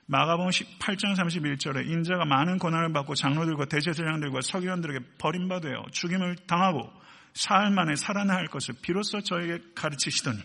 [0.06, 5.84] 마가복음 18장 31절에 인자가 많은 고난을 받고 장로들과 대제사장들과 서기관들에게 버림받아요.
[5.92, 6.90] 죽임을 당하고
[7.32, 10.38] 사흘 만에 살아날 것을 비로소 저에게 가르치시더니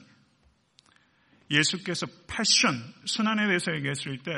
[1.52, 4.32] 예수께서 패션, 순환에 대해서 얘기했을 때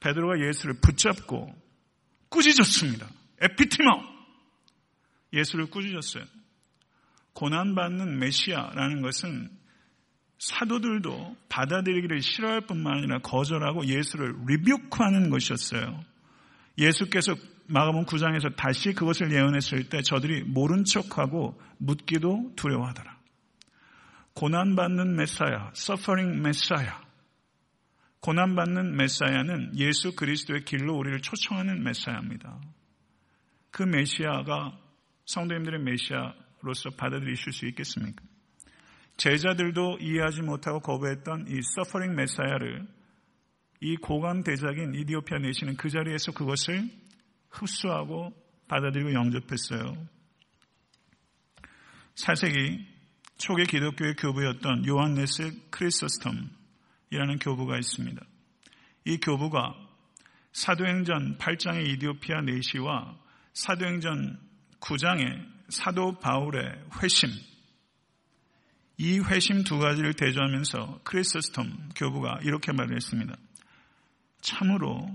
[0.00, 1.54] 베드로가 예수를 붙잡고
[2.28, 3.08] 꾸짖었습니다.
[3.40, 4.14] 에피티머!
[5.32, 6.24] 예수를 꾸짖었어요.
[7.32, 9.50] 고난받는 메시아라는 것은
[10.44, 16.04] 사도들도 받아들이기를 싫어할 뿐만 아니라 거절하고 예수를 리뷰크하는 것이었어요.
[16.76, 17.34] 예수께서
[17.66, 23.16] 마가복 9장에서 다시 그것을 예언했을 때 저들이 모른 척하고 묻기도 두려워하더라.
[24.34, 27.02] 고난받는 메사야, 서퍼링 메사야.
[28.20, 32.60] 고난받는 메사야는 예수 그리스도의 길로 우리를 초청하는 메사야입니다.
[33.70, 34.78] 그 메시아가
[35.24, 38.33] 성도님들의 메시아로서 받아들이실 수 있겠습니까?
[39.16, 42.86] 제자들도 이해하지 못하고 거부했던 이 suffering Messiah를
[43.80, 46.88] 이 고관대작인 이디오피아 내시는 그 자리에서 그것을
[47.50, 48.32] 흡수하고
[48.66, 49.94] 받아들이고 영접했어요.
[52.14, 52.86] 사세기
[53.36, 58.24] 초기 기독교의 교부였던 요한네스 크리소스텀이라는 교부가 있습니다.
[59.06, 59.74] 이 교부가
[60.52, 63.18] 사도행전 8장의 이디오피아 내시와
[63.52, 64.38] 사도행전
[64.80, 67.30] 9장의 사도 바울의 회심,
[68.96, 73.36] 이 회심 두 가지를 대조하면서 크리스스톰 교부가 이렇게 말을 했습니다.
[74.40, 75.10] 참으로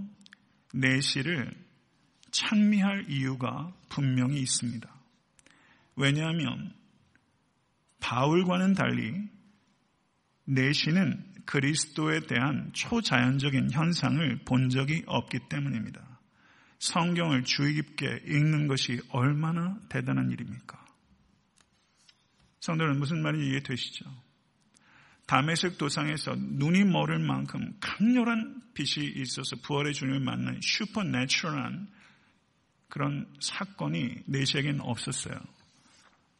[0.74, 1.52] 내시를
[2.32, 4.90] 찬미할 이유가 분명히 있습니다.
[5.96, 6.74] 왜냐하면
[8.00, 9.14] 바울과는 달리
[10.46, 16.02] 내시는 그리스도에 대한 초자연적인 현상을 본 적이 없기 때문입니다.
[16.80, 20.89] 성경을 주의 깊게 읽는 것이 얼마나 대단한 일입니까?
[22.60, 24.06] 성도는 무슨 말인지 이해되시죠?
[25.28, 31.88] 담에색 도상에서 눈이 멀을 만큼 강렬한 빛이 있어서 부활의 주님을 만난 슈퍼내추럴한
[32.88, 35.40] 그런 사건이 내시에겐 없었어요.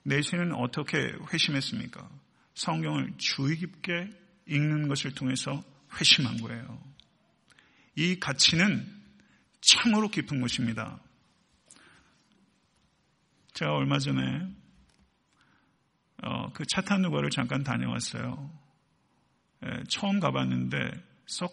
[0.04, 0.98] 내시는 어떻게
[1.32, 2.10] 회심했습니까?
[2.56, 4.10] 성경을 주의 깊게
[4.48, 5.64] 읽는 것을 통해서
[6.00, 6.82] 회심한 거예요.
[7.96, 8.88] 이 가치는
[9.62, 11.00] 참으로 깊은 것입니다.
[13.54, 14.48] 제가 얼마 전에
[16.24, 18.50] 어, 그 차탄누가를 잠깐 다녀왔어요.
[19.66, 20.92] 예, 처음 가봤는데
[21.26, 21.52] 썩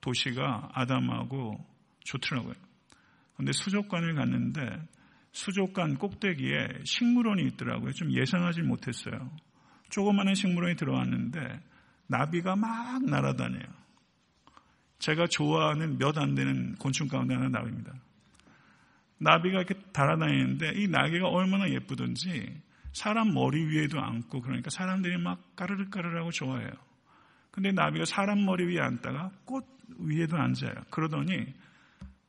[0.00, 1.64] 도시가 아담하고
[2.04, 2.54] 좋더라고요.
[3.36, 4.80] 근데 수족관을 갔는데
[5.32, 7.92] 수족관 꼭대기에 식물원이 있더라고요.
[7.92, 9.30] 좀 예상하지 못했어요.
[9.90, 11.60] 조그마한 식물원에 들어왔는데
[12.06, 13.86] 나비가 막 날아다녀요.
[14.98, 17.92] 제가 좋아하는 몇 안 되는 곤충 가운데 하나 나비입니다.
[19.18, 22.62] 나비가 이렇게 달아다니는데 이 날개가 얼마나 예쁘던지
[22.96, 26.70] 사람 머리 위에도 앉고 그러니까 사람들이 막 까르르까르르하고 좋아해요.
[27.50, 29.66] 근데 나비가 사람 머리 위에 앉다가 꽃
[29.98, 30.72] 위에도 앉아요.
[30.90, 31.54] 그러더니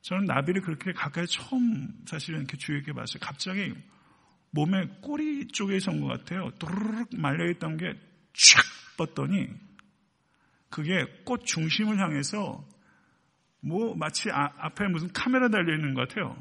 [0.02, 3.20] 저는 나비를 그렇게 가까이 처음 사실은 이렇게 주의 깊게 봤어요.
[3.22, 3.74] 갑자기
[4.52, 6.52] 몸에 꼬리 쪽에 선 것 같아요.
[6.60, 9.48] 도르륵 말려있던 게촥 뻗더니
[10.70, 12.68] 그게 꽃 중심을 향해서
[13.62, 16.36] 뭐 마치 아, 앞에 무슨 카메라 달려있는 것 같아요.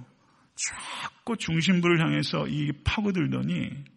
[0.56, 3.95] 쫙 꽃 중심부를 향해서 이 파고들더니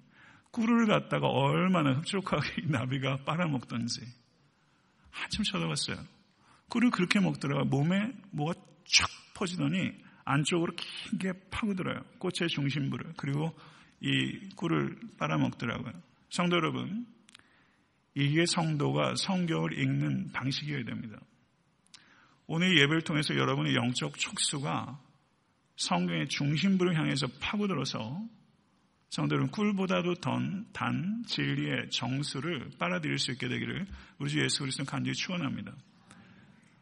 [0.52, 4.02] 꿀을 갖다가 얼마나 흡족하게 나비가 빨아먹던지
[5.12, 5.98] 한참 쳐다봤어요.
[6.70, 7.66] 꿀을 그렇게 먹더라고요.
[7.66, 9.92] 몸에 뭐가 촥 퍼지더니
[10.26, 12.02] 안쪽으로 길게 파고들어요.
[12.20, 13.14] 꽃의 중심부를.
[13.18, 13.54] 그리고
[14.02, 15.94] 이 꿀을 빨아먹더라고요.
[16.30, 17.08] 성도 여러분,
[18.14, 21.20] 이게 성도가 성경을 읽는 방식이어야 됩니다.
[22.46, 25.00] 오늘 예배를 통해서 여러분의 영적 촉수가
[25.78, 28.22] 성경의 중심부를 향해서 파고들어서
[29.10, 33.88] 성도는 꿀보다도 던, 단, 진리의 정수를 빨아들일 수 있게 되기를
[34.20, 35.74] 우리 주 예수 그리스도 간절히 축원합니다.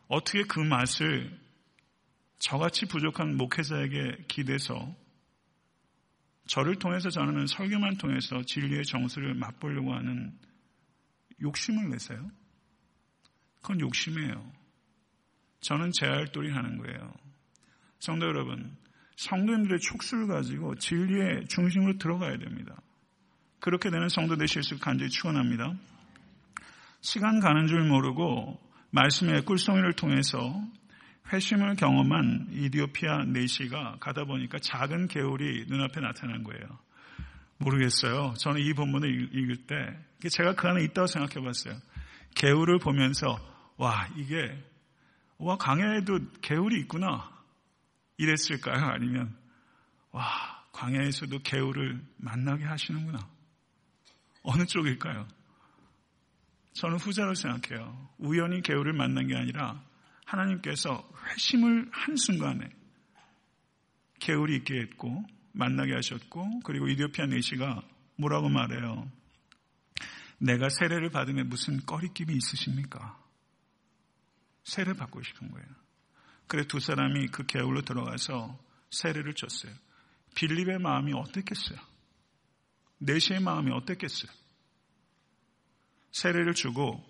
[0.10, 1.40] 어떻게 그 맛을
[2.40, 4.96] 저같이 부족한 목회자에게 기대서
[6.48, 10.38] 저를 통해서 저는 설교만 통해서 진리의 정수를 맛보려고 하는
[11.42, 12.30] 욕심을 내세요?
[13.62, 14.52] 그건 욕심이에요.
[15.62, 17.14] 저는 제 할도리 하는 거예요.
[18.00, 18.78] 성도 여러분,
[19.18, 22.76] 성도님들의 촉수를 가지고 진리의 중심으로 들어가야 됩니다.
[23.60, 25.74] 그렇게 되는 성도 되실 수 간절히 축원합니다.
[27.02, 28.60] 시간 가는 줄 모르고
[28.92, 30.64] 말씀의 꿀송이를 통해서
[31.34, 36.62] 회심을 경험한 이디오피아 네시가 가다 보니까 작은 개울이 눈앞에 나타난 거예요.
[37.58, 38.36] 모르겠어요.
[38.40, 41.76] 저는 이 본문을 읽을 때 제가 그 안에 있다고 생각해 봤어요.
[42.36, 43.40] 개울을 보면서
[43.78, 44.64] 와 이게
[45.40, 47.37] 와 광야에도 개울이 있구나
[48.18, 48.86] 이랬을까요?
[48.86, 49.36] 아니면
[50.12, 53.30] 와 광야에서도 개울을 만나게 하시는구나
[54.44, 55.28] 어느 쪽일까요?
[56.74, 58.10] 저는 후자로 생각해요.
[58.20, 59.84] 우연히 개울을 만난 게 아니라
[60.26, 62.70] 하나님께서 회심을 한순간에
[64.20, 67.82] 개울이 있게 했고 만나게 하셨고 그리고 이디오피아 내시가
[68.16, 69.12] 뭐라고 말해요?
[70.40, 73.20] 내가 세례를 받음에 무슨 꺼리낌이 있으십니까?
[74.64, 75.68] 세례 받고 싶은 거예요.
[76.48, 78.58] 그래 두 사람이 그 개울로 들어가서
[78.90, 79.74] 세례를 줬어요.
[80.36, 81.80] 빌립의 마음이 어땠겠어요?
[83.00, 84.32] 내시의 마음이 어땠겠어요?
[86.12, 87.04] 세례를 주고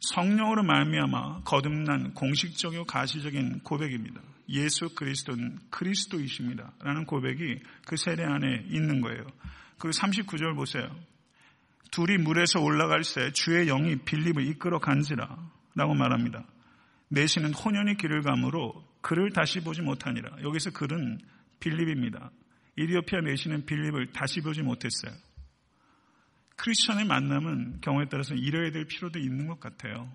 [0.00, 4.20] 성령으로 말미암아 거듭난 공식적이고 가시적인 고백입니다.
[4.48, 6.72] 예수 그리스도는 그리스도이십니다.
[6.80, 9.24] 라는 고백이 그 세례 안에 있는 거예요.
[9.78, 10.88] 그리고 39절 보세요.
[11.90, 15.36] 둘이 물에서 올라갈 새 주의 영이 빌립을 이끌어 간지라
[15.74, 16.44] 라고 말합니다.
[17.08, 20.42] 내시는 혼연히 길을 감으로 그를 다시 보지 못하니라.
[20.42, 21.18] 여기서 그는
[21.60, 22.30] 빌립입니다.
[22.76, 25.12] 이디오피아 내시는 빌립을 다시 보지 못했어요.
[26.56, 30.12] 크리스천의 만남은 경우에 따라서 이뤄야 될 필요도 있는 것 같아요.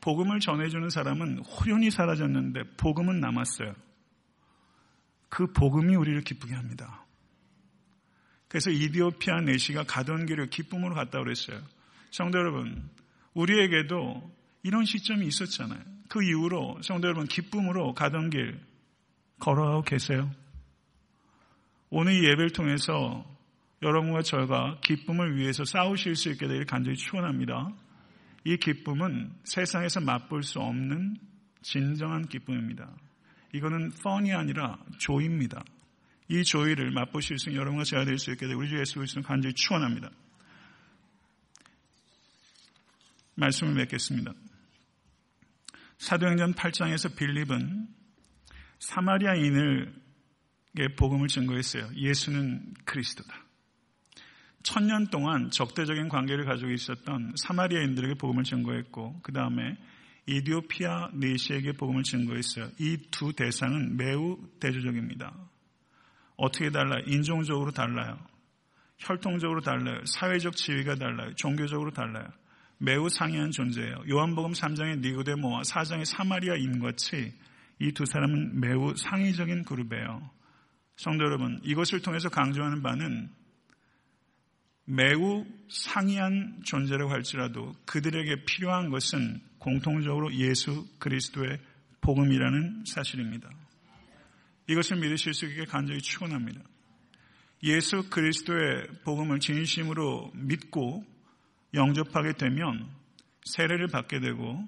[0.00, 3.74] 복음을 전해주는 사람은 호련히 사라졌는데 복음은 남았어요.
[5.28, 7.06] 그 복음이 우리를 기쁘게 합니다.
[8.48, 11.60] 그래서 이디오피아 내시가 가던 길을 기쁨으로 갔다 그랬어요.
[12.10, 12.90] 성도 여러분,
[13.34, 15.80] 우리에게도 이런 시점이 있었잖아요.
[16.08, 18.60] 그 이후로 성도 여러분 기쁨으로 가던 길
[19.38, 20.30] 걸어가고 계세요.
[21.88, 23.24] 오늘 이 예배를 통해서
[23.82, 27.74] 여러분과 저가 기쁨을 위해서 싸우실 수 있게 되길 간절히 축원합니다.
[28.44, 31.16] 이 기쁨은 세상에서 맛볼 수 없는
[31.62, 32.90] 진정한 기쁨입니다.
[33.54, 35.62] 이거는 펀이 아니라 조입니다.
[36.28, 39.22] 이 조이를 맛보실 수 있는 여러분과 제가 될 수 있게 되길 우리 주 예수 그리스도
[39.22, 40.10] 간절히 축원합니다.
[43.34, 44.32] 말씀을 맺겠습니다.
[46.00, 47.86] 사도행전 8장에서 빌립은
[48.78, 49.94] 사마리아인을
[50.96, 51.90] 복음을 증거했어요.
[51.94, 53.34] 예수는 그리스도다.
[54.62, 59.76] 천년 동안 적대적인 관계를 가지고 있었던 사마리아인들에게 복음을 증거했고 그 다음에
[60.26, 62.70] 이디오피아 네시에게 복음을 증거했어요.
[62.78, 65.36] 이 두 대상은 매우 대조적입니다.
[66.36, 67.02] 어떻게 달라요?
[67.06, 68.18] 인종적으로 달라요.
[68.98, 70.00] 혈통적으로 달라요.
[70.06, 71.34] 사회적 지위가 달라요.
[71.34, 72.26] 종교적으로 달라요.
[72.82, 74.04] 매우 상이한 존재예요.
[74.08, 77.32] 요한복음 3장의 니고데모와 4장의 사마리아인 같이
[77.80, 80.30] 이 두 사람은 매우 상위적인 그룹이에요.
[80.96, 83.30] 성도 여러분, 이것을 통해서 강조하는 바는
[84.84, 91.58] 매우 상이한 존재라고 할지라도 그들에게 필요한 것은 공통적으로 예수 그리스도의
[92.02, 93.48] 복음이라는 사실입니다.
[94.68, 96.60] 이것을 믿으실 수 있게 간절히 축원합니다.
[97.62, 101.04] 예수 그리스도의 복음을 진심으로 믿고
[101.74, 102.88] 영접하게 되면
[103.44, 104.66] 세례를 받게 되고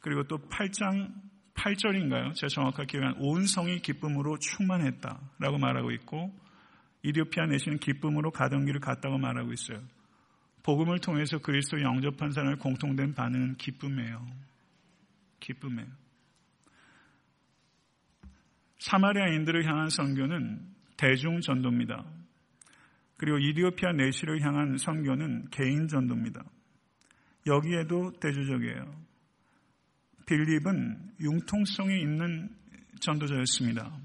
[0.00, 1.12] 그리고 또 8장
[1.54, 2.34] 8절인가요?
[2.34, 6.32] 제가 정확하게 기억한 온 성이 기쁨으로 충만했다라고 말하고 있고
[7.02, 9.80] 이디오피아 내시는 기쁨으로 가던 길을 갔다고 말하고 있어요.
[10.62, 14.26] 복음을 통해서 그리스도 영접한 사람의 공통된 반응은 기쁨이에요.
[15.40, 15.88] 기쁨이에요.
[18.78, 20.60] 사마리아인들을 향한 선교는
[20.96, 22.04] 대중 전도입니다.
[23.16, 26.44] 그리고 이디오피아 내시를 향한 선교는 개인 전도입니다.
[27.46, 29.06] 여기에도 대조적이에요.
[30.26, 32.50] 빌립은 융통성이 있는
[33.00, 33.96] 전도자였습니다.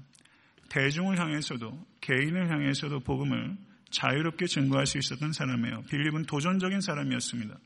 [0.70, 3.56] 대중을 향해서도 개인을 향해서도 복음을
[3.90, 5.82] 자유롭게 증거할 수 있었던 사람이에요.
[5.90, 7.58] 빌립은 도전적인 사람이었습니다.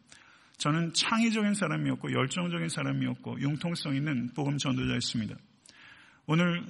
[0.58, 5.36] 저는 창의적인 사람이었고 열정적인 사람이었고 융통성 있는 복음 전도자였습니다.
[6.26, 6.64] 오늘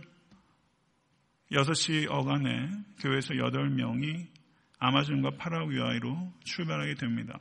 [1.52, 2.68] 6시 어간에
[3.00, 4.26] 교회에서 8명이
[4.78, 7.38] 아마존과 파라구아이로 출발하게 됩니다.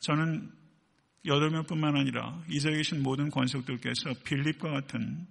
[0.00, 0.50] 저는
[1.24, 5.26] 8명뿐만 아니라 이 자리에 계신 모든 권속들께서 빌립과 같은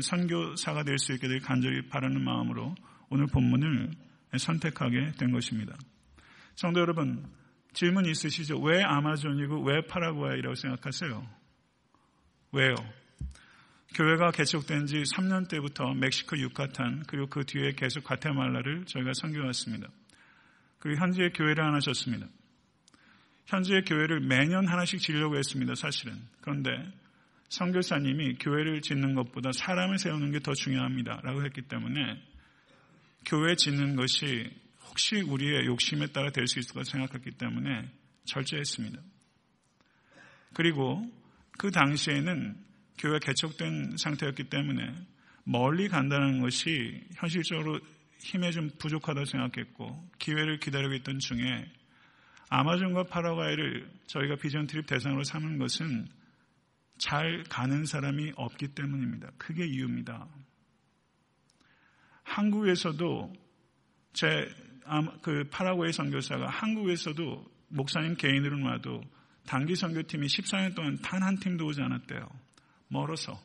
[0.00, 2.74] 선교사가 될 수 있게 될 간절히 바라는 마음으로
[3.10, 3.90] 오늘 본문을
[4.38, 5.76] 선택하게 된 것입니다.
[6.56, 7.28] 성도 여러분,
[7.74, 8.58] 질문 있으시죠?
[8.60, 11.26] 왜 아마존이고 왜 파라구아이라고 생각하세요?
[12.52, 12.74] 왜요?
[13.94, 19.88] 교회가 개척된 지 3년 때부터 멕시코 유카탄 그리고 그 뒤에 계속 과테말라를 저희가 선교했습니다.
[20.84, 22.26] 그리고 현재 교회를 하나 졌습니다.
[23.46, 25.74] 현재 교회를 매년 하나씩 지려고 했습니다.
[25.74, 26.20] 사실은.
[26.42, 26.70] 그런데
[27.48, 31.22] 선교사님이 교회를 짓는 것보다 사람을 세우는 게 더 중요합니다.
[31.22, 32.22] 라고 했기 때문에
[33.24, 34.50] 교회 짓는 것이
[34.90, 37.88] 혹시 우리의 욕심에 따라 될 수 있을 것 생각했기 때문에
[38.26, 39.00] 절제했습니다.
[40.52, 41.02] 그리고
[41.56, 42.56] 그 당시에는
[42.98, 44.82] 교회가 개척된 상태였기 때문에
[45.44, 47.80] 멀리 간다는 것이 현실적으로
[48.20, 51.70] 힘에 좀 부족하다고 생각했고 기회를 기다리고 있던 중에
[52.48, 56.06] 아마존과 파라과이를 저희가 비전 트립 대상으로 삼은 것은
[56.98, 59.30] 잘 가는 사람이 없기 때문입니다.
[59.38, 60.26] 그게 이유입니다.
[62.22, 63.32] 한국에서도
[64.12, 64.64] 제
[65.22, 69.02] 그 파라과이 선교사가 한국에서도 목사님 개인으로 와도
[69.46, 72.28] 단기 선교팀이 14년 동안 단 한 팀도 오지 않았대요.
[72.88, 73.40] 멀어서.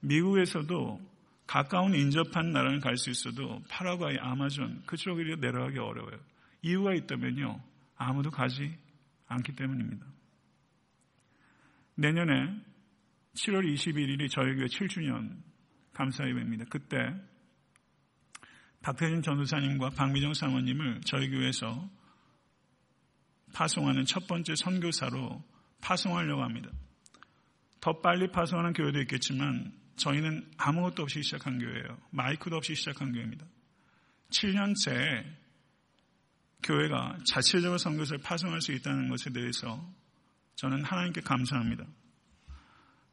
[0.00, 1.00] 미국에서도
[1.48, 6.20] 가까운 인접한 나라를 갈수 있어도 파라과이, 아마존 그쪽으로 내려가기 어려워요.
[6.60, 7.60] 이유가 있다면요.
[7.96, 8.76] 아무도 가지
[9.28, 10.04] 않기 때문입니다.
[11.94, 12.54] 내년에
[13.34, 15.42] 7월 21일이 저희 교회 7주년
[15.94, 16.66] 감사예배입니다.
[16.68, 17.14] 그때
[18.82, 21.88] 박태진 전도사님과 박미정 사모님을 저희 교회에서
[23.54, 25.42] 파송하는 첫 번째 선교사로
[25.80, 26.68] 파송하려고 합니다.
[27.80, 31.98] 더 빨리 파송하는 교회도 있겠지만 저희는 아무것도 없이 시작한 교회예요.
[32.10, 33.44] 마이크도 없이 시작한 교회입니다.
[34.30, 35.24] 7년째
[36.62, 39.86] 교회가 자체적으로 선교사를 파송할 수 있다는 것에 대해서
[40.56, 41.84] 저는 하나님께 감사합니다.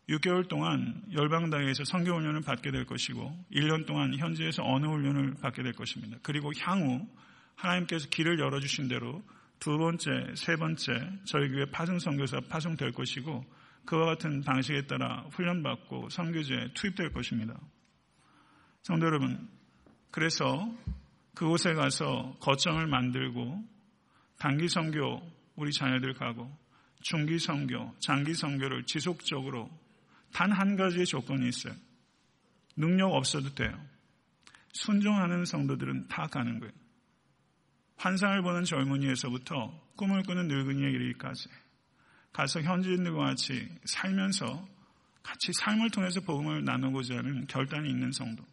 [0.10, 5.74] 6개월 동안 열방당에서 선교 훈련을 받게 될 것이고 1년 동안 현지에서 언어 훈련을 받게 될
[5.74, 6.18] 것입니다.
[6.22, 7.08] 그리고 향후
[7.56, 9.24] 하나님께서 길을 열어주신 대로
[9.60, 10.94] 두 번째, 세 번째
[11.26, 13.46] 저희 교회 파송 선교사 파송될 것이고
[13.86, 17.60] 그와 같은 방식에 따라 훈련받고 선교제에 투입될 것입니다.
[18.82, 19.50] 성도 여러분,
[20.12, 20.72] 그래서
[21.34, 23.64] 그곳에 가서 거점을 만들고
[24.38, 25.22] 단기 선교
[25.56, 26.56] 우리 자녀들 가고
[27.02, 29.70] 중기 선교, 장기 선교를 지속적으로
[30.34, 31.74] 단 한 가지의 조건이 있어요.
[32.76, 33.72] 능력 없어도 돼요.
[34.74, 36.74] 순종하는 성도들은 다 가는 거예요.
[37.98, 41.48] 환상을 보는 젊은이에서부터 꿈을 꾸는 늙은이에 이르기까지
[42.36, 44.68] 가서 현지인들과 같이 살면서
[45.24, 48.44] 같이 삶을 통해서 복음을 나누고자 하는 결단이 있는 성도.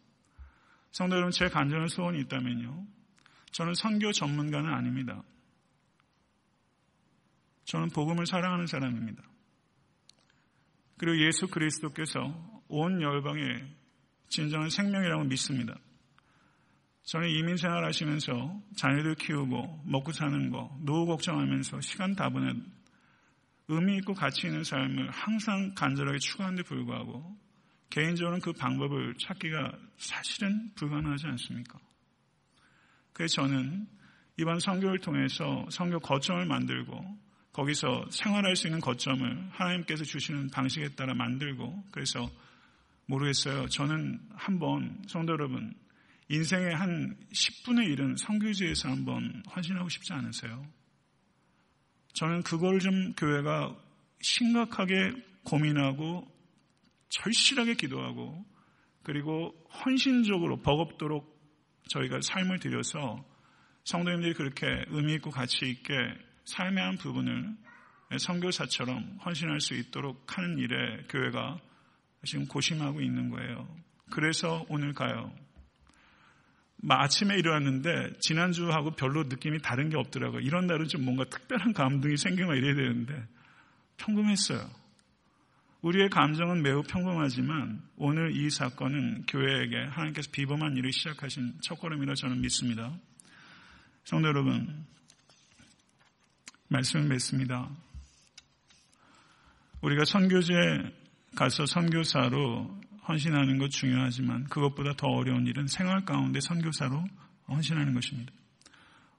[0.91, 2.87] 성도 여러분, 제 간절한 소원이 있다면요.
[3.51, 5.21] 저는 선교 전문가는 아닙니다.
[7.65, 9.21] 저는 복음을 사랑하는 사람입니다.
[10.97, 13.65] 그리고 예수 그리스도께서 온 열방에
[14.29, 15.75] 진정한 생명이라고 믿습니다.
[17.03, 22.63] 저는 이민 생활 하시면서 자녀들 키우고 먹고 사는 거, 노후 걱정하면서 시간 다 보낸
[23.67, 27.37] 의미 있고 가치 있는 삶을 항상 간절하게 추구하는데 불구하고
[27.89, 31.79] 개인적으로는 그 방법을 찾기가 사실은 불가능하지 않습니까?
[33.13, 33.87] 그래서 저는
[34.37, 41.13] 이번 성교를 통해서 성교 거점을 만들고 거기서 생활할 수 있는 거점을 하나님께서 주시는 방식에 따라
[41.13, 42.29] 만들고 그래서
[43.05, 43.67] 모르겠어요.
[43.67, 45.73] 저는 한번 성도 여러분
[46.29, 50.65] 인생의 한 10분의 1은 성교지에서 한번 헌신하고 싶지 않으세요?
[52.23, 53.75] 저는 그걸 좀 교회가
[54.21, 55.11] 심각하게
[55.43, 56.25] 고민하고
[57.09, 58.45] 절실하게 기도하고
[59.03, 59.53] 그리고
[59.83, 61.37] 헌신적으로 버겁도록
[61.89, 63.25] 저희가 삶을 들여서
[63.83, 65.93] 성도님들이 그렇게 의미 있고 가치 있게
[66.45, 67.57] 삶의 한 부분을
[68.17, 71.59] 선교사처럼 헌신할 수 있도록 하는 일에 교회가
[72.23, 73.67] 지금 고심하고 있는 거예요.
[74.11, 75.29] 그래서 오늘 가요.
[76.89, 80.41] 아침에 일어났는데 지난주하고 별로 느낌이 다른 게 없더라고요.
[80.41, 83.25] 이런 날은 좀 뭔가 특별한 감동이 생기면 이래야 되는데
[83.97, 84.69] 평범했어요.
[85.81, 92.93] 우리의 감정은 매우 평범하지만 오늘 이 사건은 교회에게 하나님께서 비범한 일을 시작하신 첫걸음이라 저는 믿습니다.
[94.05, 94.85] 성도 여러분,
[96.69, 97.69] 말씀을 맺습니다.
[99.81, 100.93] 우리가 선교지에
[101.35, 107.03] 가서 선교사로 헌신하는 것 중요하지만 그것보다 더 어려운 일은 생활 가운데 선교사로
[107.47, 108.31] 헌신하는 것입니다.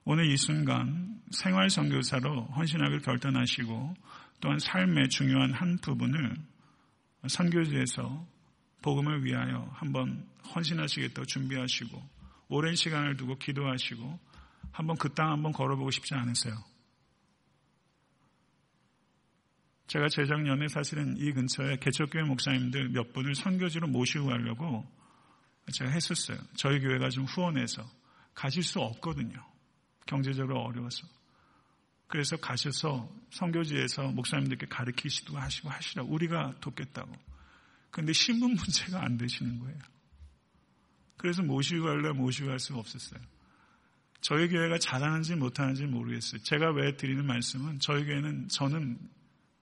[0.03, 3.95] 오늘 이 순간 생활 선교사로 헌신하기를 결단하시고
[4.41, 6.35] 또한 삶의 중요한 한 부분을
[7.27, 8.25] 선교지에서
[8.81, 12.01] 복음을 위하여 한번 헌신하시겠다고 준비하시고
[12.49, 14.19] 오랜 시간을 두고 기도하시고
[14.71, 16.53] 한번 그 땅 한번 걸어보고 싶지 않으세요?
[19.87, 24.85] 제가 재작년에 사실은 이 근처에 개척교회 목사님들 몇 분을 선교지로 모시고 가려고
[25.71, 26.37] 제가 했었어요.
[26.55, 27.83] 저희 교회가 좀 후원해서
[28.33, 29.43] 가실 수 없거든요.
[30.05, 31.07] 경제적으로 어려워서.
[32.07, 36.03] 그래서 가셔서 선교지에서 목사님들께 가르치시고 하시고 하시라.
[36.03, 37.11] 우리가 돕겠다고.
[37.89, 39.79] 근데 신분 문제가 안 되시는 거예요.
[41.17, 43.19] 그래서 모시고 갈래 모시고 갈 수가 없었어요.
[44.21, 46.41] 저희 교회가 잘하는지 못하는지 모르겠어요.
[46.41, 48.97] 제가 왜 드리는 말씀은 저희 교회는 저는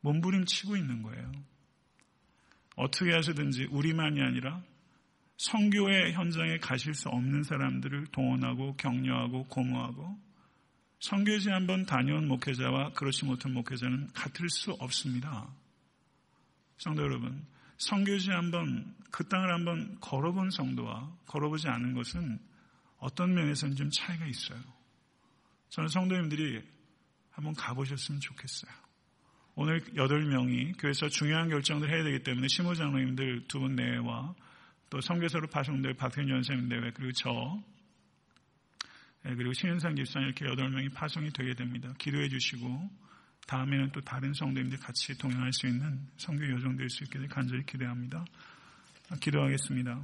[0.03, 1.31] 몸부림치고 있는 거예요.
[2.75, 4.61] 어떻게 하시든지 우리만이 아니라
[5.37, 10.17] 성교의 현장에 가실 수 없는 사람들을 동원하고 격려하고 고무하고
[10.99, 15.49] 성교지 한번 다녀온 목회자와 그렇지 못한 목회자는 같을 수 없습니다.
[16.77, 17.45] 성도 여러분,
[17.77, 22.39] 성교지 한번 그 땅을 한번 걸어본 성도와 걸어보지 않은 것은
[22.99, 24.61] 어떤 면에서는 좀 차이가 있어요.
[25.69, 26.63] 저는 성도님들이
[27.31, 28.82] 한번 가보셨으면 좋겠어요.
[29.55, 34.33] 오늘 8명이 교회에서 중요한 결정을 해야 되기 때문에 심호장로님들 두 분 내외와
[34.89, 37.61] 또 성교사로 파송될 박현현 선생님 내외 그리고 저
[39.25, 41.93] 예, 그리고 신현상 집사님 이렇게 8명이 파송이 되게 됩니다.
[41.97, 42.89] 기도해 주시고
[43.47, 48.25] 다음에는 또 다른 성도님들 같이 동행할 수 있는 성교 요정될 수 있게 간절히 기대합니다.
[49.21, 50.03] 기도하겠습니다.